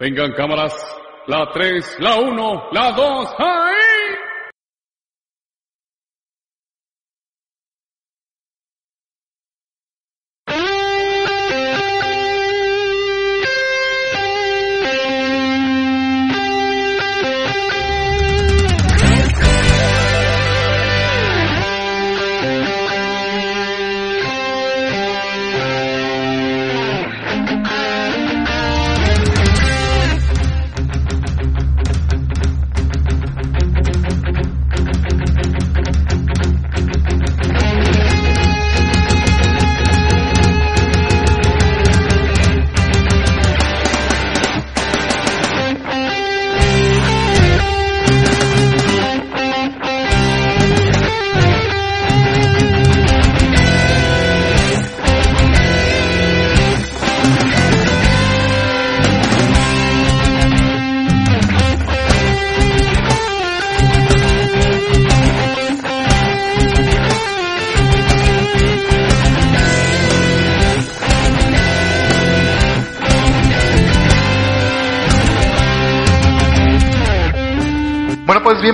[0.00, 0.74] Vengan cámaras.
[1.26, 3.89] La 3, la 1, la 2, ¡ahí!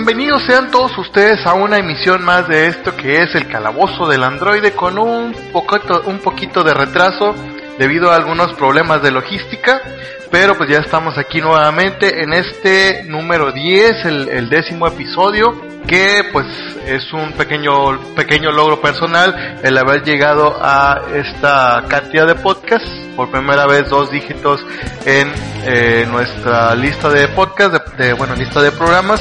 [0.06, 4.22] Bienvenidos sean todos ustedes a una emisión más de esto que es el calabozo del
[4.22, 7.34] androide con un poquito, un poquito de retraso
[7.76, 9.82] debido a algunos problemas de logística,
[10.30, 16.22] pero pues ya estamos aquí nuevamente en este número 10, el, el décimo episodio, que
[16.32, 16.46] pues
[16.86, 23.30] es un pequeño, pequeño logro personal el haber llegado a esta cantidad de podcasts, por
[23.30, 24.64] primera vez dos dígitos
[25.04, 25.32] en
[25.64, 29.20] eh, nuestra lista de podcasts, de, de, bueno, lista de programas,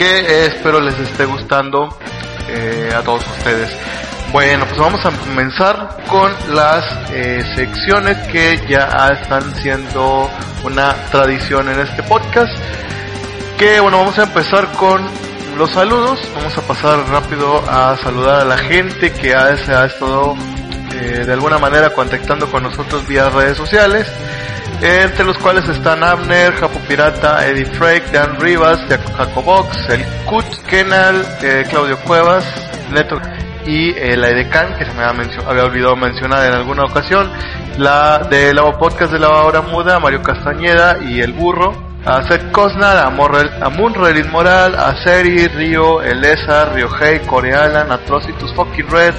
[0.00, 1.94] que espero les esté gustando
[2.48, 3.68] eh, a todos ustedes.
[4.32, 10.30] Bueno, pues vamos a comenzar con las eh, secciones que ya están siendo
[10.64, 12.50] una tradición en este podcast.
[13.58, 15.06] Que bueno, vamos a empezar con
[15.58, 16.18] los saludos.
[16.34, 20.34] Vamos a pasar rápido a saludar a la gente que ha, se ha estado
[20.94, 24.10] eh, de alguna manera contactando con nosotros vía redes sociales.
[24.82, 31.22] Entre los cuales están Abner, Japo Pirata, Eddie Frake, Dan Rivas, Jacobox, el Kut, Kenal,
[31.42, 32.44] eh, Claudio Cuevas,
[32.90, 33.20] Neto
[33.66, 37.30] y eh, la Edecan, que se me había, olvidado mencionar en alguna ocasión,
[37.76, 41.74] la de la podcast de la hora muda, Mario Castañeda y el burro,
[42.06, 43.68] a Seth Cosnar, a, Morrel, a
[44.30, 49.14] Moral, a Seri, Río, Elesa, Ryohei, Corealan, Atrocitus, Fucking Red,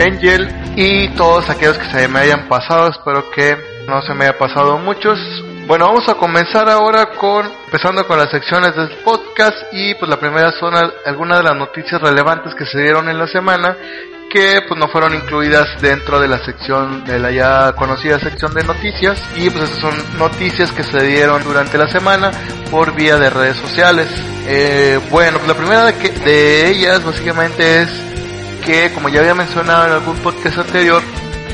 [0.00, 4.38] Angel y todos aquellos que se me hayan pasado, espero que no se me haya
[4.38, 5.18] pasado muchos.
[5.66, 10.18] Bueno, vamos a comenzar ahora con, empezando con las secciones del podcast y pues la
[10.18, 10.74] primera son
[11.04, 13.76] algunas de las noticias relevantes que se dieron en la semana
[14.30, 18.64] que pues no fueron incluidas dentro de la sección de la ya conocida sección de
[18.64, 22.32] noticias y pues esas son noticias que se dieron durante la semana
[22.70, 24.08] por vía de redes sociales.
[24.46, 27.88] Eh, bueno, pues la primera de, que, de ellas básicamente es
[28.64, 31.02] que como ya había mencionado en algún podcast anterior,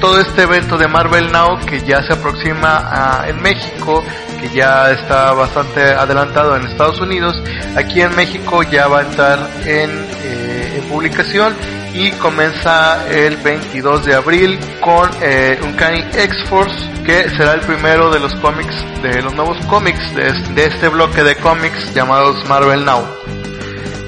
[0.02, 4.02] todo este evento de Marvel Now que ya se aproxima en México,
[4.40, 7.40] que ya está bastante adelantado en Estados Unidos,
[7.76, 9.90] aquí en México ya va a estar en,
[10.24, 11.54] eh, en publicación
[11.94, 18.18] y comienza el 22 de abril con eh, Uncanny X-Force que será el primero de
[18.18, 23.06] los cómics, de los nuevos cómics de, de este bloque de cómics llamados Marvel Now.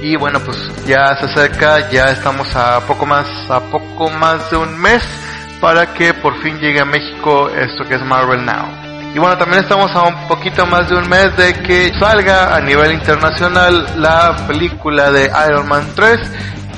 [0.03, 4.56] Y bueno pues ya se acerca ya estamos a poco más a poco más de
[4.56, 5.05] un mes
[5.64, 8.66] para que por fin llegue a México esto que es Marvel Now.
[9.14, 12.60] Y bueno también estamos a un poquito más de un mes de que salga a
[12.60, 16.20] nivel internacional la película de Iron Man 3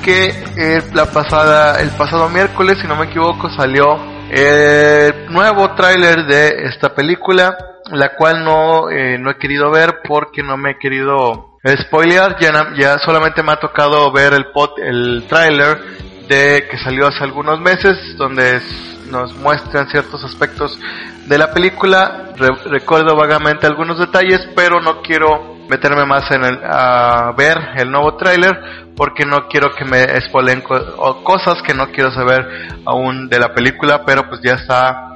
[0.05, 3.83] que eh, la pasada el pasado miércoles si no me equivoco salió
[4.31, 7.57] el nuevo tráiler de esta película
[7.91, 12.73] la cual no eh, no he querido ver porque no me he querido spoilear ya,
[12.77, 17.59] ya solamente me ha tocado ver el pot, el tráiler de que salió hace algunos
[17.59, 18.61] meses donde
[19.09, 20.77] nos muestran ciertos aspectos
[21.25, 22.33] de la película.
[22.35, 27.91] Re recuerdo vagamente algunos detalles pero no quiero meterme más en el a ver el
[27.91, 33.39] nuevo tráiler porque no quiero que me spoilen cosas que no quiero saber aún de
[33.39, 35.07] la película pero pues ya está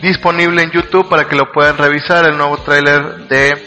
[0.00, 3.66] disponible en YouTube para que lo puedan revisar el nuevo tráiler de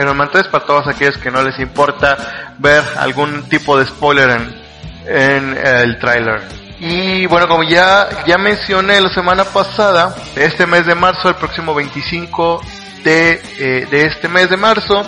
[0.00, 4.30] Iron Man 3 para todos aquellos que no les importa ver algún tipo de spoiler
[4.30, 4.57] en,
[5.08, 6.42] en el tráiler.
[6.80, 11.74] Y bueno, como ya, ya mencioné la semana pasada, este mes de marzo, el próximo
[11.74, 12.60] 25
[13.02, 15.04] de, eh, de este mes de marzo,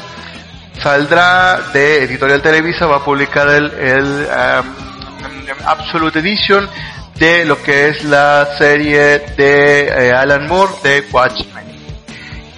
[0.83, 6.69] saldrá de Editorial Televisa, va a publicar el, el um, Absolute Edition
[7.19, 11.70] de lo que es la serie de eh, Alan Moore de Watchmen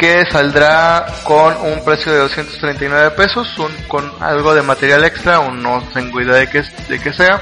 [0.02, 5.62] que saldrá con un precio de 239 pesos, un, con algo de material extra, un,
[5.62, 7.40] no tengo idea de qué, de qué sea.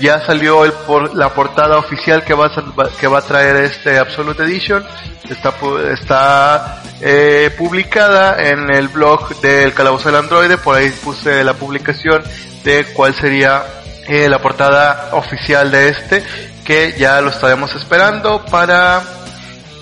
[0.00, 3.98] Ya salió el por, la portada oficial que va a, que va a traer este
[3.98, 4.82] Absolute Edition.
[5.28, 5.52] Está,
[5.92, 10.56] está eh, publicada en el blog del Calabozo del Androide.
[10.56, 12.22] Por ahí puse la publicación
[12.64, 13.62] de cuál sería
[14.08, 16.24] eh, la portada oficial de este.
[16.64, 19.02] Que ya lo estaremos esperando para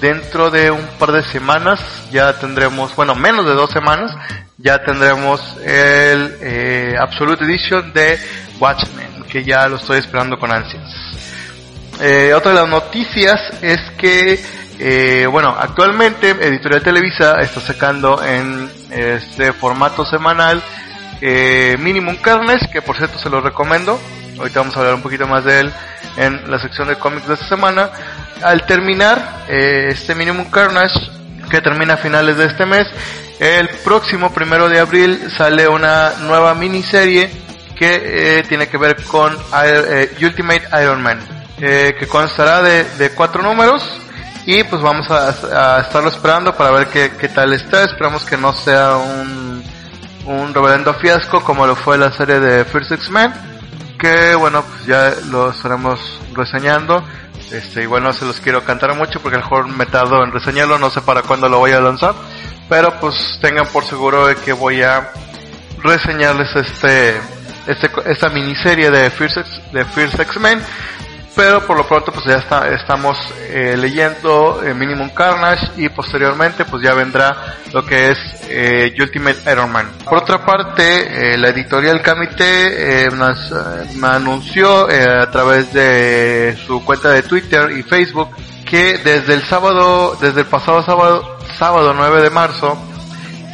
[0.01, 1.81] dentro de un par de semanas
[2.11, 4.15] ya tendremos, bueno, menos de dos semanas,
[4.57, 8.19] ya tendremos el eh, Absolute Edition de
[8.59, 10.85] Watchmen, que ya lo estoy esperando con ansias.
[12.01, 14.45] Eh, otra de las noticias es que,
[14.79, 20.63] eh, bueno, actualmente Editorial Televisa está sacando en este formato semanal
[21.21, 23.99] Minimum Carnage, que por cierto se lo recomiendo.
[24.39, 25.73] Ahorita vamos a hablar un poquito más de él
[26.17, 27.91] en la sección de cómics de esta semana
[28.43, 30.99] al terminar eh, este Minimum Carnage,
[31.51, 32.87] que termina a finales de este mes,
[33.41, 37.31] el próximo primero de abril sale una nueva miniserie
[37.77, 41.21] que eh, tiene que ver con eh, Ultimate Iron Man,
[41.59, 43.83] que constará de, cuatro números
[44.47, 47.85] y pues vamos a, estarlo esperando para ver qué, qué, tal está.
[47.85, 49.63] Esperamos que no sea un,
[50.27, 53.33] un reverendo fiasco como lo fue la serie de First X-Men,
[53.99, 57.05] que bueno, pues ya lo estaremos reseñando.
[57.51, 60.79] Este, igual no se los quiero cantar mucho porque el juego me tardo en reseñarlo,
[60.79, 62.15] no sé para cuándo lo voy a lanzar.
[62.69, 65.11] Pero pues tengan por seguro de que voy a
[65.83, 67.21] reseñarles este,
[67.67, 69.11] este esta miniserie de
[69.73, 70.61] de First X-Men
[71.39, 73.17] pero por lo pronto pues ya está, estamos
[73.49, 78.19] eh, leyendo eh, Minimum Carnage y posteriormente pues ya vendrá lo que es
[78.49, 79.89] eh, Ultimate Iron Man.
[80.05, 83.53] Por otra parte, la editorial Kamite nos,
[84.03, 88.31] anunció a través de su cuenta de Twitter y Facebook
[88.69, 92.77] que desde el sábado, desde el pasado sábado, sábado 9 de marzo,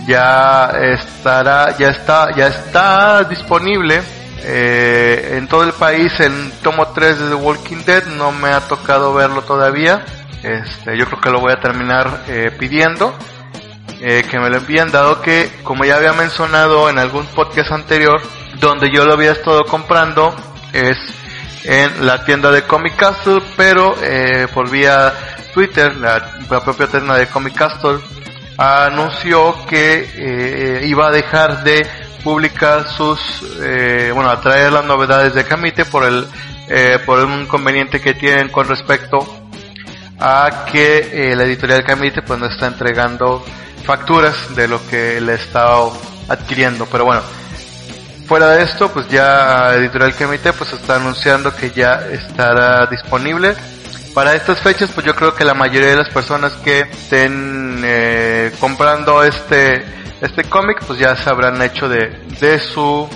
[0.06, 4.02] ya estará, ya está, ya está disponible
[4.42, 8.60] eh, en todo el país el tomo 3 de The Walking Dead no me ha
[8.60, 10.04] tocado verlo todavía.
[10.42, 13.16] Este, yo creo que lo voy a terminar eh, pidiendo
[14.00, 18.20] eh, que me lo envíen, dado que, como ya había mencionado en algún podcast anterior,
[18.60, 20.34] donde yo lo había estado comprando
[20.74, 20.98] es
[21.64, 25.14] en la tienda de Comic Castle, pero eh, por vía
[25.54, 28.00] Twitter, la, propia tienda de Comic Castle
[28.58, 31.86] anunció que iba a dejar de
[32.24, 33.20] publicar sus,
[33.60, 36.26] eh, bueno, a traer las novedades de Camite por el,
[36.68, 39.18] eh, por un inconveniente que tienen con respecto
[40.18, 43.44] a que eh, la editorial Camite pues no está entregando
[43.84, 45.76] facturas de lo que le está
[46.28, 47.20] adquiriendo, pero bueno,
[48.26, 53.54] fuera de esto pues ya editorial Camite pues está anunciando que ya estará disponible.
[54.14, 58.52] Para estas fechas pues yo creo que la mayoría de las personas que estén eh,
[58.60, 63.08] comprando este este cómic pues ya se habrán hecho de, de su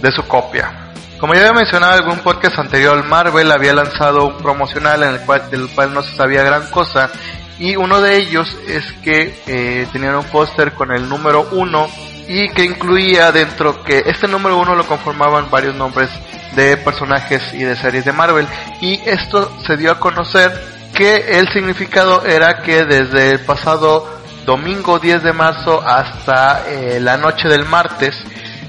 [0.00, 0.92] de su copia.
[1.18, 5.20] Como ya había mencionado en algún podcast anterior, Marvel había lanzado un promocional en el
[5.20, 7.10] cual, del cual no se sabía gran cosa
[7.58, 11.88] y uno de ellos es que eh, tenían un póster con el número uno
[12.26, 16.10] y que incluía dentro que este número uno lo conformaban varios nombres
[16.56, 18.46] de personajes y de series de Marvel
[18.80, 20.52] y esto se dio a conocer
[20.92, 27.16] que el significado era que desde el pasado domingo 10 de marzo hasta eh, la
[27.16, 28.14] noche del martes,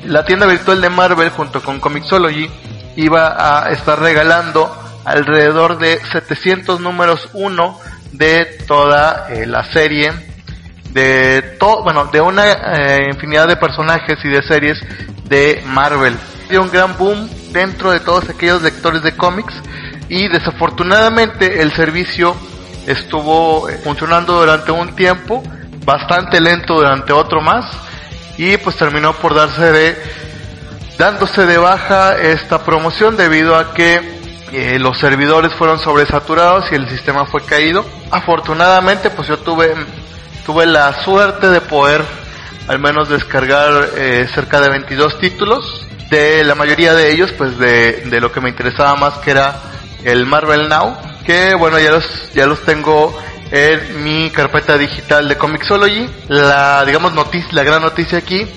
[0.05, 2.49] la tienda virtual de Marvel junto con Comixology
[2.95, 4.71] iba a estar regalando
[5.05, 7.79] alrededor de 700 números 1
[8.11, 10.11] de toda eh, la serie
[10.91, 14.79] de todo, bueno, de una eh, infinidad de personajes y de series
[15.25, 16.15] de Marvel.
[16.49, 19.53] Dio un gran boom dentro de todos aquellos lectores de cómics
[20.09, 22.35] y desafortunadamente el servicio
[22.85, 25.41] estuvo funcionando durante un tiempo
[25.85, 27.65] bastante lento durante otro más
[28.37, 29.97] y pues terminó por darse de
[30.97, 34.21] dándose de baja esta promoción debido a que
[34.51, 37.85] eh, los servidores fueron sobresaturados y el sistema fue caído.
[38.11, 39.73] Afortunadamente pues yo tuve
[40.45, 42.03] tuve la suerte de poder
[42.67, 48.03] al menos descargar eh, cerca de 22 títulos de la mayoría de ellos pues de,
[48.05, 49.55] de lo que me interesaba más que era
[50.03, 53.17] el Marvel Now que bueno ya los ya los tengo
[53.51, 56.09] en mi carpeta digital de Comixology.
[56.27, 58.47] La, digamos, noticia, la gran noticia aquí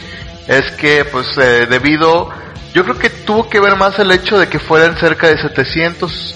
[0.47, 2.31] es que, pues, eh, debido,
[2.73, 6.35] yo creo que tuvo que ver más el hecho de que fueran cerca de 700,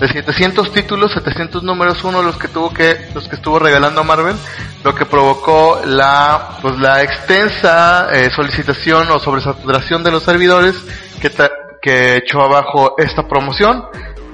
[0.00, 4.36] de 700 títulos, 700 números uno los que tuvo que, los que estuvo regalando Marvel,
[4.84, 10.76] lo que provocó la, pues, la extensa eh, solicitación o sobresaturación de los servidores
[11.20, 11.30] que,
[11.82, 13.84] que echó abajo esta promoción.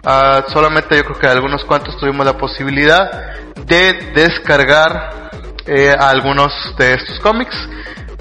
[0.05, 3.11] Uh, solamente yo creo que algunos cuantos tuvimos la posibilidad
[3.67, 5.31] de descargar
[5.67, 7.57] eh, algunos de estos cómics.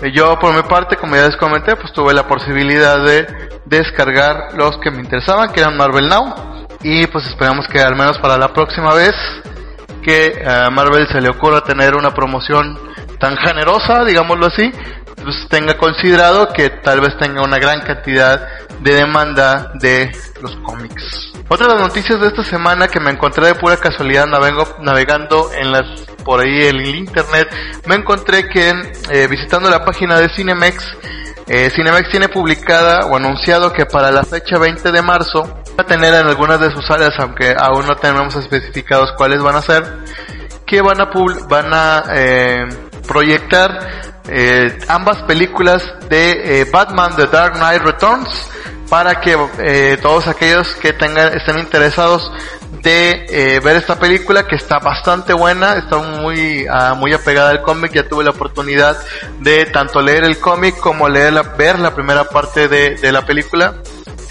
[0.01, 3.27] Eh, Yo por mi parte, como ya les comenté, pues tuve la posibilidad de
[3.65, 6.67] descargar los que me interesaban, que eran Marvel Now.
[6.83, 9.13] Y pues esperamos que al menos para la próxima vez
[10.01, 12.77] que a Marvel se le ocurra tener una promoción
[13.19, 14.71] tan generosa, digámoslo así,
[15.23, 18.47] pues tenga considerado que tal vez tenga una gran cantidad
[18.79, 20.11] de demanda de
[20.41, 21.33] los cómics.
[21.49, 25.71] Otra de las noticias de esta semana que me encontré de pura casualidad navegando en
[25.71, 25.83] las
[26.23, 27.49] por ahí en el internet,
[27.85, 28.73] me encontré que
[29.11, 30.97] eh, visitando la página de Cinemex,
[31.47, 35.43] eh, Cinemex tiene publicada o anunciado que para la fecha 20 de marzo
[35.77, 39.57] va a tener en algunas de sus áreas, aunque aún no tenemos especificados cuáles van
[39.57, 39.83] a ser,
[40.65, 41.11] que van a
[41.49, 42.65] van a eh,
[43.05, 48.29] proyectar eh, ambas películas de eh, Batman The Dark Knight Returns
[48.89, 52.31] para que eh, todos aquellos que tengan estén interesados
[52.81, 57.61] de eh, ver esta película que está bastante buena, está muy ah, muy apegada al
[57.61, 58.97] cómic, ya tuve la oportunidad
[59.39, 63.25] de tanto leer el cómic como leer la, ver la primera parte de, de la
[63.25, 63.75] película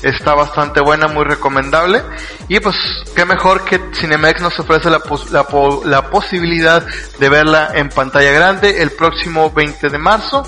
[0.03, 2.03] está bastante buena, muy recomendable.
[2.49, 2.77] Y pues,
[3.15, 6.85] qué mejor que Cinemex nos ofrece la, pos- la, po- la posibilidad
[7.19, 10.43] de verla en pantalla grande el próximo 20 de marzo.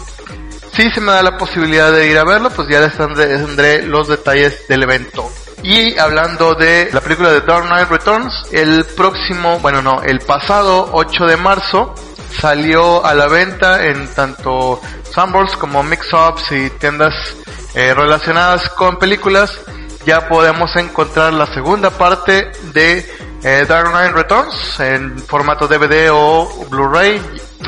[0.73, 4.09] Si se me da la posibilidad de ir a verlo, pues ya les tendré, los
[4.09, 5.31] detalles del evento.
[5.63, 10.91] Y hablando de la película de Dark Knight Returns, el próximo, bueno no, el pasado
[10.93, 11.95] 8 de marzo
[12.41, 14.81] salió a la venta en tanto
[15.15, 17.15] Sunburst como Mix-Ups y tiendas
[17.75, 19.59] eh, relacionadas con películas.
[20.07, 23.07] Ya podemos encontrar la segunda parte de
[23.43, 27.21] eh, Dark Knight Returns en formato DVD o Blu-ray.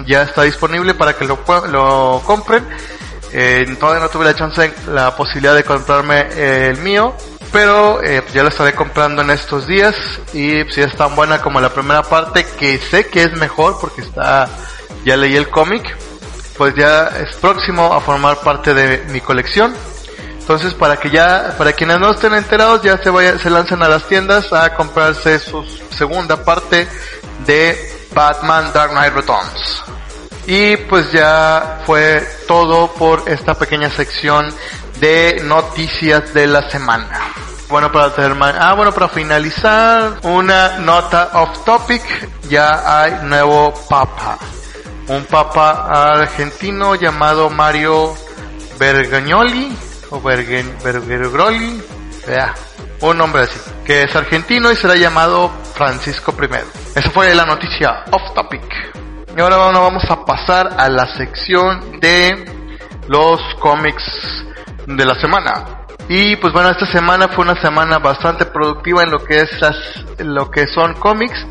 [0.06, 1.38] Ya está disponible para que lo,
[1.70, 2.66] lo compren.
[3.32, 7.14] Eh, todavía no tuve la chance, la posibilidad de comprarme eh, el mío,
[7.52, 9.94] pero eh, ya lo estaré comprando en estos días
[10.32, 14.02] y si es tan buena como la primera parte, que sé que es mejor porque
[14.02, 14.48] está,
[15.04, 15.96] ya leí el cómic,
[16.56, 19.74] pues ya es próximo a formar parte de mi colección.
[20.46, 23.88] Entonces para que ya, para quienes no estén enterados, ya se vaya, se lancen a
[23.88, 26.86] las tiendas a comprarse su segunda parte
[27.44, 29.82] de Batman Dark Knight Returns.
[30.46, 34.54] Y pues ya fue todo por esta pequeña sección
[35.00, 37.18] de noticias de la semana.
[37.68, 42.02] Bueno, para terminar, ah, bueno, para finalizar, una nota off topic,
[42.48, 44.38] ya hay nuevo papa.
[45.08, 48.14] Un papa argentino llamado Mario
[48.78, 49.76] Bergagnoli,
[50.16, 51.82] o Bergeroli,
[53.00, 56.98] un nombre así, que es argentino y será llamado Francisco I.
[56.98, 58.62] Esa fue la noticia off topic.
[59.36, 62.50] Y ahora bueno, vamos a pasar a la sección de
[63.08, 64.04] los cómics
[64.86, 65.86] de la semana.
[66.08, 69.50] Y pues bueno, esta semana fue una semana bastante productiva en lo que es
[70.18, 71.46] lo que son cómics.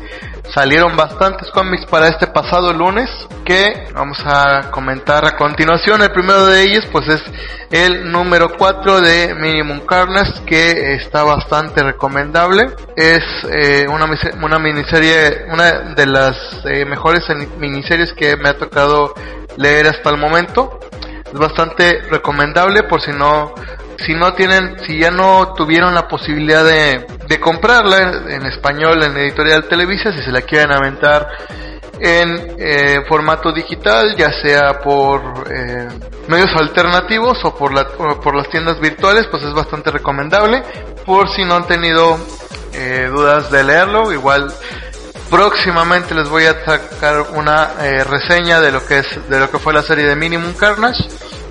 [0.52, 3.10] Salieron bastantes cómics para este pasado lunes
[3.44, 6.02] que vamos a comentar a continuación.
[6.02, 7.22] El primero de ellos pues es
[7.70, 12.70] el número 4 de Minimum Carnage que está bastante recomendable.
[12.96, 14.08] Es eh, una,
[14.42, 17.24] una miniserie, una de las eh, mejores
[17.58, 19.14] miniseries que me ha tocado
[19.56, 20.78] leer hasta el momento.
[21.26, 23.52] Es bastante recomendable por si no
[23.98, 29.16] si no tienen, si ya no tuvieron la posibilidad de, de comprarla en, español en
[29.16, 31.28] editorial Televisa, si se la quieren aventar
[31.98, 35.88] en eh, formato digital, ya sea por eh,
[36.28, 40.62] medios alternativos o por, la, o por las tiendas virtuales, pues es bastante recomendable.
[41.04, 42.18] Por si no han tenido
[42.72, 44.52] eh, dudas de leerlo, igual
[45.30, 49.58] próximamente les voy a sacar una eh, reseña de lo que es de lo que
[49.58, 51.02] fue la serie de Minimum Carnage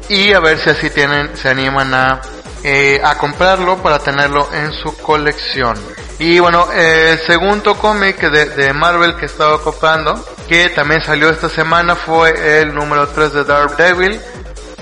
[0.07, 2.21] y a ver si así tienen se animan a
[2.67, 5.77] eh, a comprarlo para tenerlo en su colección.
[6.17, 10.15] Y bueno eh, el segundo cómic de, Marvel que estaba comprando
[10.47, 14.19] que también salió esta semana fue el número 3 de Daredevil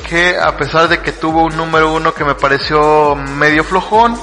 [0.08, 4.18] que a pesar de que tuvo un número 1 que me pareció medio flojón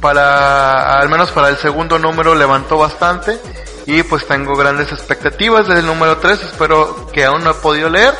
[0.00, 3.40] para al menos para el segundo número levantó bastante
[3.86, 7.90] y pues tengo grandes expectativas desde el número 3 espero que aún no he podido
[7.90, 8.14] leer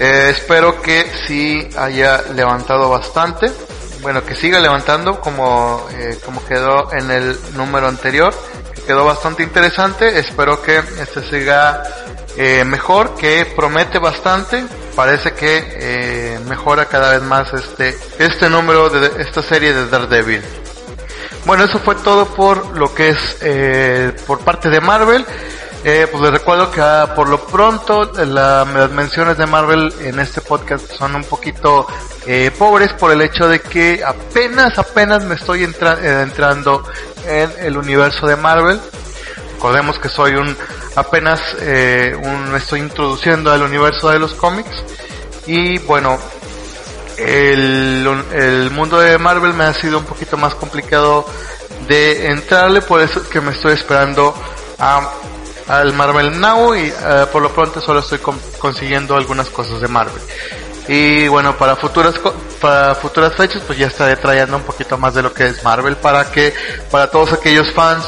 [0.00, 3.52] eh, espero que sí haya levantado bastante
[4.04, 8.34] bueno que siga levantando como eh, como quedó en el número anterior
[8.74, 10.18] que quedó bastante interesante.
[10.18, 11.82] Espero que este siga
[12.36, 14.62] eh, mejor que promete bastante.
[14.94, 20.42] Parece que eh, mejora cada vez más este este número de esta serie de Daredevil.
[21.46, 25.24] Bueno, eso fue todo por lo que es por parte de Marvel.
[25.86, 30.18] Eh, pues les recuerdo que ah, por lo pronto la- las menciones de Marvel en
[30.18, 31.86] este podcast son un poquito
[32.26, 36.82] eh, pobres por el hecho de que apenas, apenas me estoy eh, entrando
[37.26, 38.80] en el universo de Marvel.
[39.56, 40.56] Recordemos que soy un
[40.96, 44.82] apenas eh, un, estoy introduciendo al universo de los cómics
[45.46, 46.18] y bueno,
[47.18, 51.26] el, el mundo de Marvel me ha sido un poquito más complicado
[51.88, 54.34] de entrarle, por eso es que me estoy esperando
[54.78, 55.10] a,
[55.68, 58.18] al Marvel Now y eh, por lo pronto solo estoy
[58.58, 60.22] consiguiendo algunas cosas de Marvel.
[60.86, 62.14] Y bueno, para futuras
[62.60, 65.96] para futuras fechas pues ya estaré trayendo un poquito más de lo que es Marvel
[65.96, 66.52] para que
[66.90, 68.04] para todos aquellos fans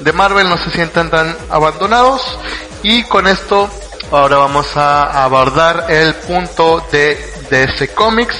[0.00, 2.38] de Marvel no se sientan tan abandonados
[2.82, 3.70] y con esto
[4.10, 7.18] ahora vamos a abordar el punto de
[7.50, 8.36] DC Comics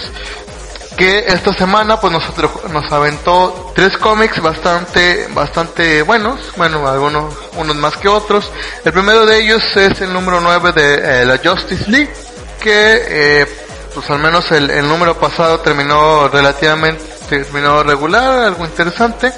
[0.96, 7.76] que esta semana pues nosotros nos aventó tres cómics bastante bastante buenos, bueno, algunos unos
[7.76, 8.50] más que otros.
[8.84, 12.12] El primero de ellos es el número 9 de eh, la Justice League
[12.60, 13.46] que eh,
[13.94, 19.32] pues al menos el, el, número pasado terminó relativamente terminó regular, algo interesante.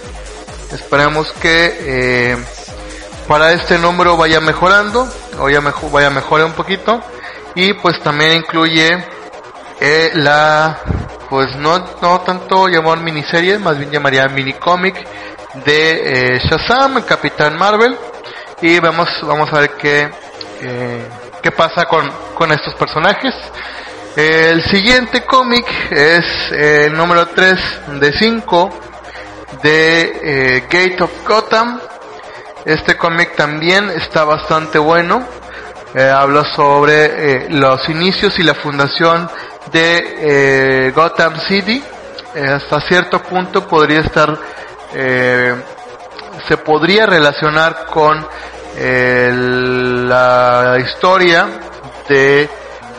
[0.73, 2.37] Esperemos que eh,
[3.28, 5.08] para este número vaya mejorando,
[5.38, 5.61] o ya
[5.92, 7.00] vaya mejore un poquito
[7.54, 9.04] y pues también incluye
[9.80, 10.80] eh, la
[11.35, 14.95] pues no no tanto llamar miniserie, más bien llamaría mini cómic
[15.64, 17.99] de eh, Shazam, Capitán Marvel
[18.62, 20.09] y vamos vamos a ver qué
[20.62, 21.09] eh,
[21.43, 23.35] qué pasa con, con estos personajes.
[24.14, 27.59] El siguiente cómic es el número 3
[27.99, 28.71] de 5
[29.61, 31.81] de eh, Gate of Gotham.
[32.64, 35.26] Este cómic también está bastante bueno.
[35.97, 39.31] Eh, habla sobre eh, los inicios y la fundación
[39.73, 41.83] de Gotham City.
[42.35, 44.37] hasta cierto punto podría estar,
[44.92, 48.26] se podría relacionar con
[50.09, 51.47] la historia
[52.09, 52.49] de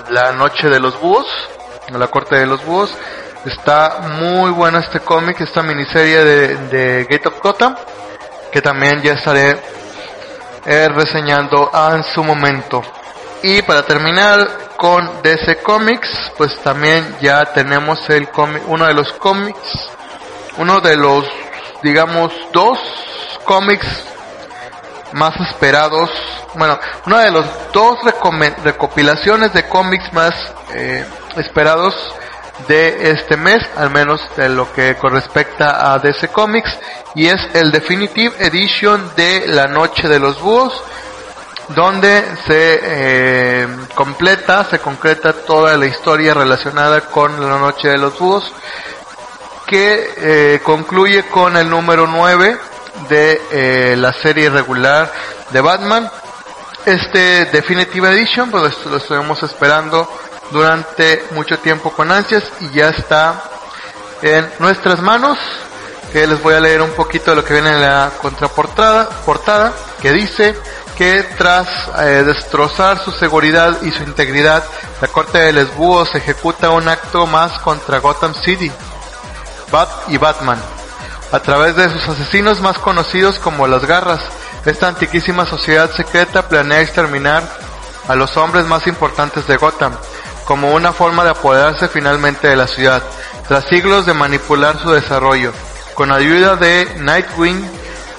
[0.09, 1.27] la noche de los búhos,
[1.91, 2.95] la corte de los búhos.
[3.45, 7.75] Está muy bueno este cómic, esta miniserie de, de Gate of Gotham,
[8.51, 9.59] que también ya estaré
[10.65, 12.81] eh, reseñando en su momento.
[13.43, 19.11] Y para terminar con DC Comics, pues también ya tenemos el cómic, uno de los
[19.13, 19.89] cómics,
[20.57, 21.25] uno de los,
[21.83, 22.79] digamos, dos
[23.45, 23.87] cómics
[25.13, 26.09] más esperados,
[26.55, 27.99] bueno, una de los dos
[28.63, 30.33] recopilaciones de cómics más
[30.73, 31.05] eh,
[31.37, 31.95] esperados
[32.67, 36.79] de este mes, al menos de lo que correspecta a DC Comics,
[37.13, 40.83] y es el Definitive Edition de La Noche de los Búhos,
[41.69, 48.17] donde se eh, completa, se concreta toda la historia relacionada con La Noche de los
[48.19, 48.51] Búhos,
[49.65, 52.57] que eh, concluye con el número 9
[53.09, 55.11] de eh, la serie regular
[55.49, 56.09] de Batman.
[56.85, 60.07] Este Definitive Edition, pues lo estuvimos esperando
[60.51, 63.43] durante mucho tiempo con ansias y ya está
[64.21, 65.39] en nuestras manos.
[66.13, 69.73] Que les voy a leer un poquito de lo que viene en la contraportada, portada,
[70.01, 70.55] que dice
[70.97, 71.67] que tras
[71.99, 74.63] eh, destrozar su seguridad y su integridad,
[75.01, 78.71] la Corte de Les Búhos ejecuta un acto más contra Gotham City,
[79.71, 80.59] Bat y Batman
[81.31, 84.21] a través de sus asesinos más conocidos como las garras.
[84.65, 87.43] Esta antiquísima sociedad secreta planea exterminar
[88.07, 89.93] a los hombres más importantes de Gotham,
[90.45, 93.03] como una forma de apoderarse finalmente de la ciudad,
[93.47, 95.51] tras siglos de manipular su desarrollo.
[95.93, 97.69] Con ayuda de Nightwing,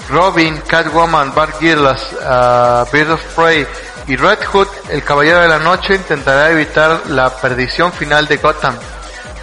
[0.09, 3.67] Robin, Catwoman, Bart Girlas, uh, Bird of Prey
[4.07, 8.75] y Red Hood, el Caballero de la Noche intentará evitar la perdición final de Gotham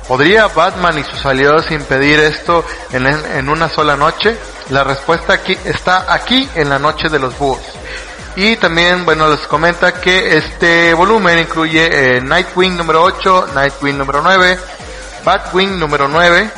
[0.08, 4.36] ¿Podría Batman y sus aliados impedir esto en, una sola noche?
[4.68, 7.62] La respuesta aquí está aquí en la noche de los búhos.
[8.36, 14.20] Y también, bueno, les comenta que este volumen incluye eh, Nightwing número 8, Nightwing número
[14.20, 14.58] 9,
[15.24, 16.50] Batwing número 9,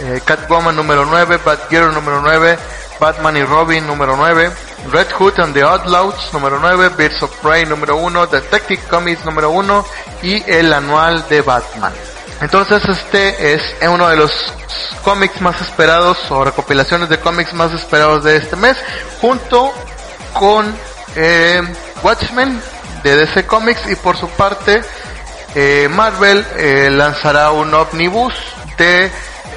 [0.00, 2.58] eh, Catwoman número 9, Batgirl número 9,
[2.98, 4.50] Batman y Robin número 9,
[4.90, 9.50] Red Hood and the Outlaws número 9, Birds of Prey número 1, Detective Comics número
[9.50, 9.84] 1
[10.22, 11.92] y el anual de Batman.
[12.40, 14.32] Entonces este es uno de los
[15.02, 18.76] cómics más esperados o recopilaciones de cómics más esperados de este mes,
[19.20, 19.72] junto
[20.34, 20.74] con
[21.16, 21.62] eh,
[22.02, 22.60] Watchmen
[23.02, 23.90] de DC Comics.
[23.90, 24.82] Y por su parte
[25.54, 28.34] eh, Marvel eh, lanzará un omnibus
[28.76, 29.10] de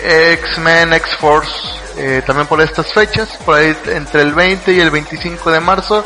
[0.04, 5.52] X-Men X-Force eh, también por estas fechas, por ahí entre el 20 y el 25
[5.52, 6.04] de marzo.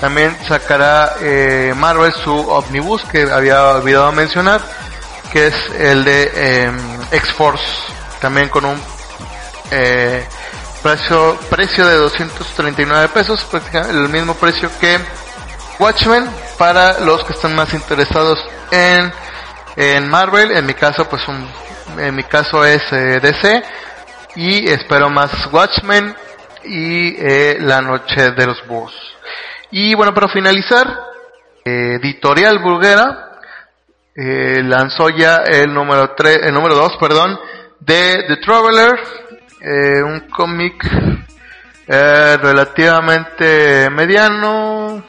[0.00, 4.60] También sacará eh, Marvel su omnibus que había olvidado mencionar
[5.32, 6.72] que es el de eh,
[7.12, 7.64] X-Force,
[8.20, 8.80] también con un
[9.70, 10.26] eh,
[10.82, 13.46] precio, precio de 239 pesos,
[13.90, 14.98] el mismo precio que
[15.78, 18.38] Watchmen para los que están más interesados
[18.70, 19.12] en,
[19.76, 21.48] en Marvel, en mi caso pues un,
[21.98, 23.62] en mi caso es DC
[24.36, 26.14] y espero más Watchmen
[26.64, 28.92] y eh, La Noche de los Búhos.
[29.70, 30.86] Y bueno, para finalizar,
[31.64, 33.40] eh, Editorial Burguera
[34.14, 37.38] eh, lanzó ya el número 3, el número 2, perdón,
[37.80, 38.98] de The Traveler,
[39.60, 40.82] eh, un cómic
[41.86, 45.02] relativamente mediano,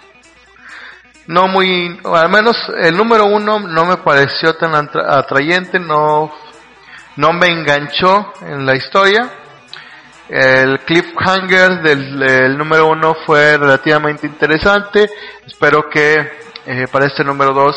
[1.28, 6.32] no muy, al menos el número 1 no me pareció tan atrayente, no,
[7.15, 9.30] no me enganchó en la historia.
[10.30, 15.10] El cliffhanger del, número uno fue relativamente interesante.
[15.45, 17.76] Espero que eh, para este número dos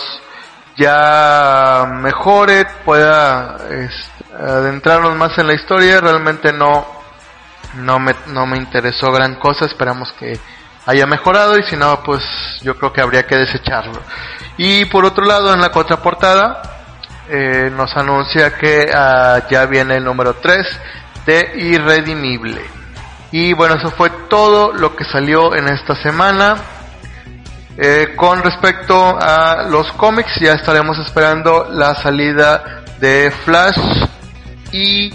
[0.77, 6.01] ya mejore, pueda este, adentrarnos más en la historia.
[6.01, 6.87] Realmente no,
[7.77, 9.65] no me, no me interesó gran cosa.
[9.65, 10.39] Esperamos que
[10.87, 12.23] haya mejorado y si no, pues
[12.63, 14.01] yo creo que habría que desecharlo.
[14.57, 16.82] Y por otro lado, en la contraportada,
[17.29, 20.67] eh, nos anuncia que ah, ya viene el número 3
[21.27, 22.63] de Irredimible.
[23.31, 26.57] Y bueno, eso fue todo lo que salió en esta semana.
[27.79, 33.79] Eh, con respecto a los cómics, ya estaremos esperando la salida de Flash
[34.71, 35.13] y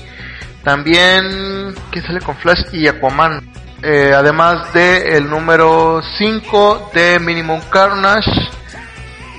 [0.63, 3.51] también que sale con Flash y Aquaman.
[3.83, 8.31] Eh, además de el número 5 de Minimum Carnage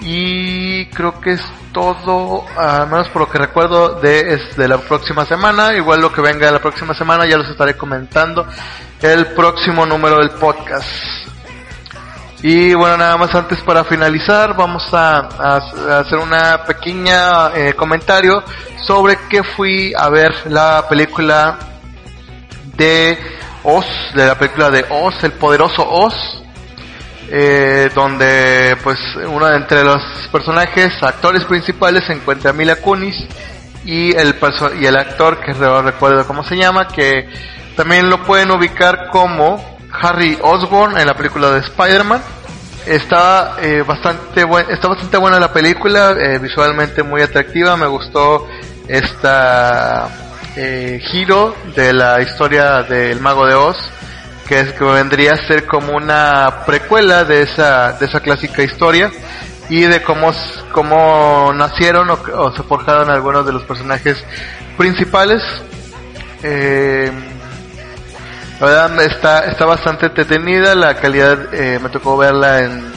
[0.01, 5.25] y creo que es todo, al menos por lo que recuerdo, de, de la próxima
[5.25, 5.75] semana.
[5.75, 8.47] Igual lo que venga la próxima semana ya los estaré comentando
[9.03, 10.87] el próximo número del podcast.
[12.43, 18.45] Y bueno, nada más antes para finalizar, vamos a, hacer una pequeña eh, comentario
[18.87, 21.59] sobre que fui a ver la película
[22.77, 23.19] de
[23.65, 26.15] Oz, de la película de Oz, el poderoso Oz
[27.31, 33.17] eh, donde pues uno de entre los personajes, actores principales, se encuentra Mila Kunis
[33.85, 34.35] y el,
[34.81, 37.29] y el actor que no recuerdo cómo se llama, que
[37.77, 42.21] también lo pueden ubicar como Harry Osborn en la película de Spider-Man.
[42.87, 48.49] Está eh, bastante está bastante buena la película, eh, visualmente muy atractiva, me gustó
[48.89, 50.09] esta
[50.57, 53.77] eh, giro de la historia del mago de Oz
[54.49, 59.11] que, es, que vendría a ser como una precuela de esa, de esa clásica historia
[59.69, 60.33] y de cómo,
[60.73, 64.25] cómo nacieron o, se forjaron algunos de los personajes
[64.77, 65.43] principales.
[66.43, 67.13] Eh,
[68.61, 72.91] la verdad está, está bastante entretenida, la calidad, eh, me tocó verla en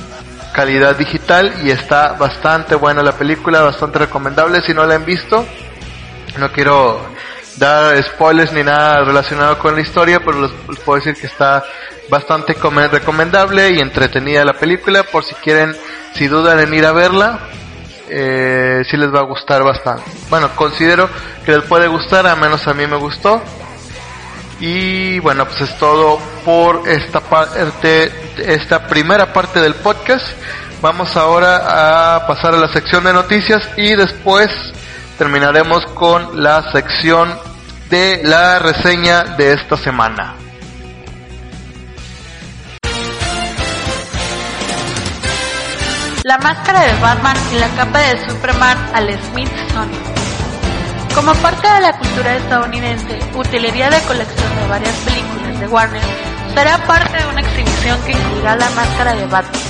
[0.54, 5.46] calidad digital y está bastante buena la película, bastante recomendable si no la han visto.
[6.40, 7.02] No quiero
[7.62, 11.64] dar spoilers ni nada relacionado con la historia, pero les, puedo decir que está
[12.10, 12.56] bastante
[12.92, 15.76] recomendable y entretenida la película, por si quieren,
[16.16, 17.40] si dudan en ir a verla,
[18.10, 20.04] eh, si les va a gustar bastante.
[20.32, 21.08] Bueno, considero
[21.46, 23.40] que les puede gustar, a menos a mí me gustó.
[24.60, 30.26] Y bueno, pues es todo por esta parte, esta primera parte del podcast.
[30.82, 34.50] Vamos ahora a pasar a la sección de noticias y después
[35.20, 37.51] terminaremos con la sección
[37.92, 40.36] de la reseña de esta semana.
[46.24, 49.90] La máscara de Batman y la capa de Superman al Smithsonian.
[51.14, 56.02] Como parte de la cultura estadounidense, utilería de colección de varias películas de Warner
[56.56, 59.62] será parte de una exhibición que incluirá la máscara de Batman,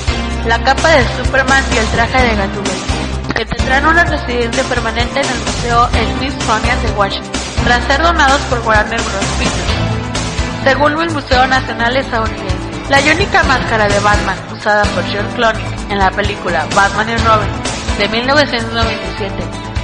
[0.45, 5.27] la capa de Superman y el traje de Gatúbela, que tendrán una residencia permanente en
[5.27, 9.25] el Museo Smithsonian de Washington tras ser donados por Warner Bros.
[9.39, 10.63] Pictures.
[10.63, 12.55] Según el Museo Nacional Estadounidense,
[12.89, 17.49] la única máscara de Batman usada por George Clooney en la película Batman y Robin
[17.97, 19.33] de 1997,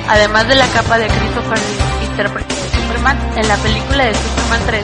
[0.10, 4.62] además de la capa de Christopher Lee, intérprete de Superman en la película de Superman
[4.66, 4.84] 3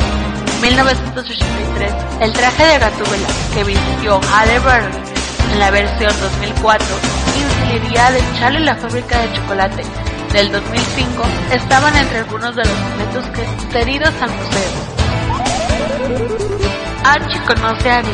[0.62, 4.94] 1983, el traje de Gatúbela que vistió Halle Berry
[5.52, 6.88] en la versión 2004
[7.36, 9.84] incidiría de Charlie la fábrica de chocolate
[10.34, 13.24] del 2005 estaban entre algunos de los objetos
[13.72, 14.72] cedidos al museo.
[17.04, 18.14] Archie conoce a Glee.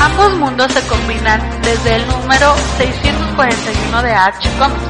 [0.00, 4.80] Ambos mundos se combinan desde el número 641 de Archie Comics,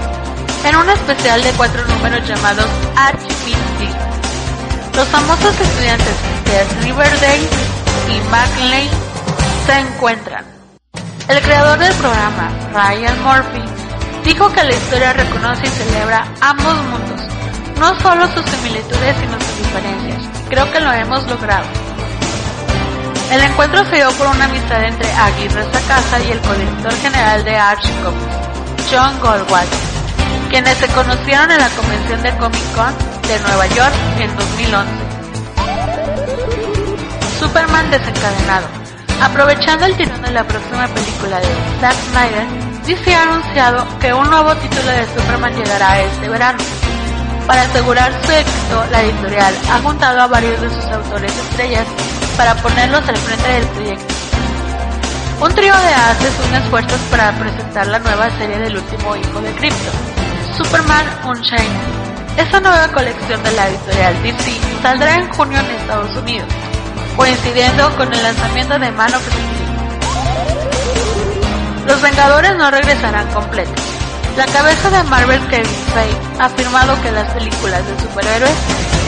[0.65, 3.97] en un especial de cuatro números llamados Archie Meets
[4.95, 7.49] Los famosos estudiantes de Riverdale
[8.09, 8.89] y McLean
[9.67, 10.45] se encuentran.
[11.29, 13.78] El creador del programa, Ryan Murphy,
[14.29, 17.23] Dijo que la historia reconoce y celebra ambos mundos,
[17.81, 20.23] no solo sus similitudes sino sus diferencias.
[20.51, 21.65] Creo que lo hemos logrado.
[23.33, 27.57] El encuentro se dio por una amistad entre Aguirre Sacasa y el codirector general de
[27.57, 27.91] Archie
[28.93, 29.79] John Goldwasser,
[30.51, 32.95] quienes se conocieron en la convención de Comic Con
[33.29, 34.93] de Nueva York en 2011.
[37.41, 38.67] Superman desencadenado.
[39.23, 41.49] Aprovechando el tirón de la próxima película de
[41.81, 46.59] Zack Snyder, DC ha anunciado que un nuevo título de Superman llegará este verano.
[47.47, 51.85] Para asegurar su éxito, la editorial ha juntado a varios de sus autores estrellas
[52.39, 54.15] para ponerlos al frente del proyecto.
[55.43, 59.53] Un trío de haces un esfuerzo para presentar la nueva serie del último hijo de
[59.53, 62.39] Krypton, Superman Unchained.
[62.39, 66.49] Esta nueva colección de la editorial DC saldrá en junio en Estados Unidos,
[67.17, 69.58] coincidiendo con el lanzamiento de Man of.
[71.89, 73.83] Los Vengadores no regresarán completos.
[74.37, 78.55] La cabeza de Marvel Kevin Feige ha afirmado que las películas de superhéroes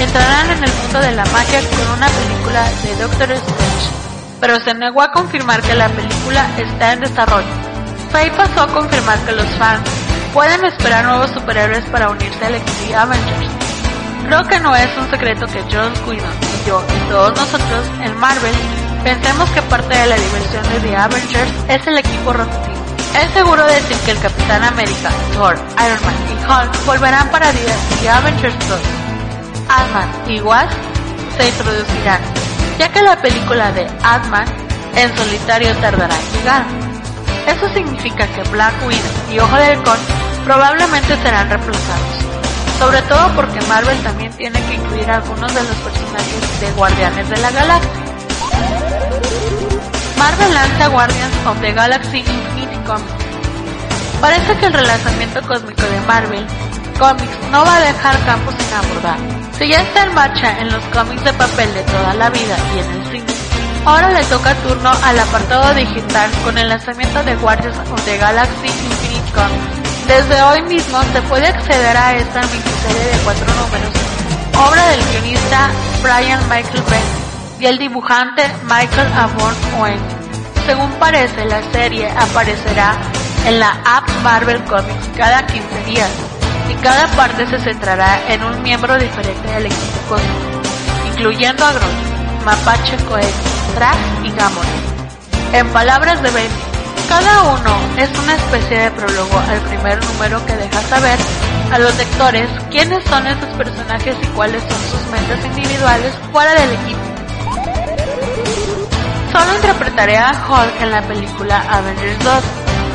[0.00, 3.90] entrarán en el mundo de la magia con una película de Doctor Strange,
[4.40, 7.52] pero se negó a confirmar que la película está en desarrollo.
[8.10, 9.86] Feige pasó a confirmar que los fans
[10.32, 13.52] pueden esperar nuevos superhéroes para unirse al equipo Avengers.
[14.24, 18.16] Creo que no es un secreto que John Whedon y yo y todos nosotros en
[18.16, 18.54] Marvel
[19.02, 22.80] pensemos que parte de la diversión de The Avengers es el equipo rotativo.
[23.18, 28.08] Es seguro decir que el Capitán América, Thor, Iron Man y Hulk volverán para The,
[28.08, 28.80] Avengers 2.
[29.68, 30.72] Ant-Man y Wasp
[31.36, 32.20] se introducirán,
[32.78, 34.46] ya que la película de Ant-Man
[34.96, 36.64] en solitario tardará en llegar.
[37.46, 39.98] Eso significa que Black Widow y Ojo de Halcón
[40.44, 42.16] probablemente serán reemplazados,
[42.78, 47.36] sobre todo porque Marvel también tiene que incluir algunos de los personajes de Guardianes de
[47.38, 48.89] la Galaxia.
[50.20, 53.24] Marvel lanza Guardians of the Galaxy Infinity Comics.
[54.20, 56.46] Parece que el relanzamiento cósmico de Marvel
[56.98, 59.16] Comics no va a dejar campos sin abordar.
[59.56, 62.78] Si ya está en marcha en los cómics de papel de toda la vida y
[62.80, 63.34] en el cine,
[63.86, 68.66] ahora le toca turno al apartado digital con el lanzamiento de Guardians of the Galaxy
[68.66, 70.06] Infinite Comics.
[70.06, 73.94] Desde hoy mismo se puede acceder a esta miniserie de cuatro números,
[74.68, 75.70] obra del guionista
[76.02, 77.19] Brian Michael Bendis
[77.60, 79.98] y el dibujante Michael Avon Owen.
[80.66, 82.96] Según parece, la serie aparecerá
[83.46, 86.08] en la app Marvel Comics cada 15 días
[86.70, 90.62] y cada parte se centrará en un miembro diferente del equipo cósmico,
[91.12, 93.28] incluyendo a Groot, Mapache Cohen,
[93.74, 94.68] Drax y Gamora.
[95.52, 96.50] En palabras de Ben,
[97.08, 101.18] cada uno es una especie de prólogo al primer número que deja saber
[101.72, 106.72] a los lectores quiénes son esos personajes y cuáles son sus mentes individuales fuera del
[106.72, 107.09] equipo.
[109.32, 112.34] Solo interpretaré a Hulk en la película Avengers 2.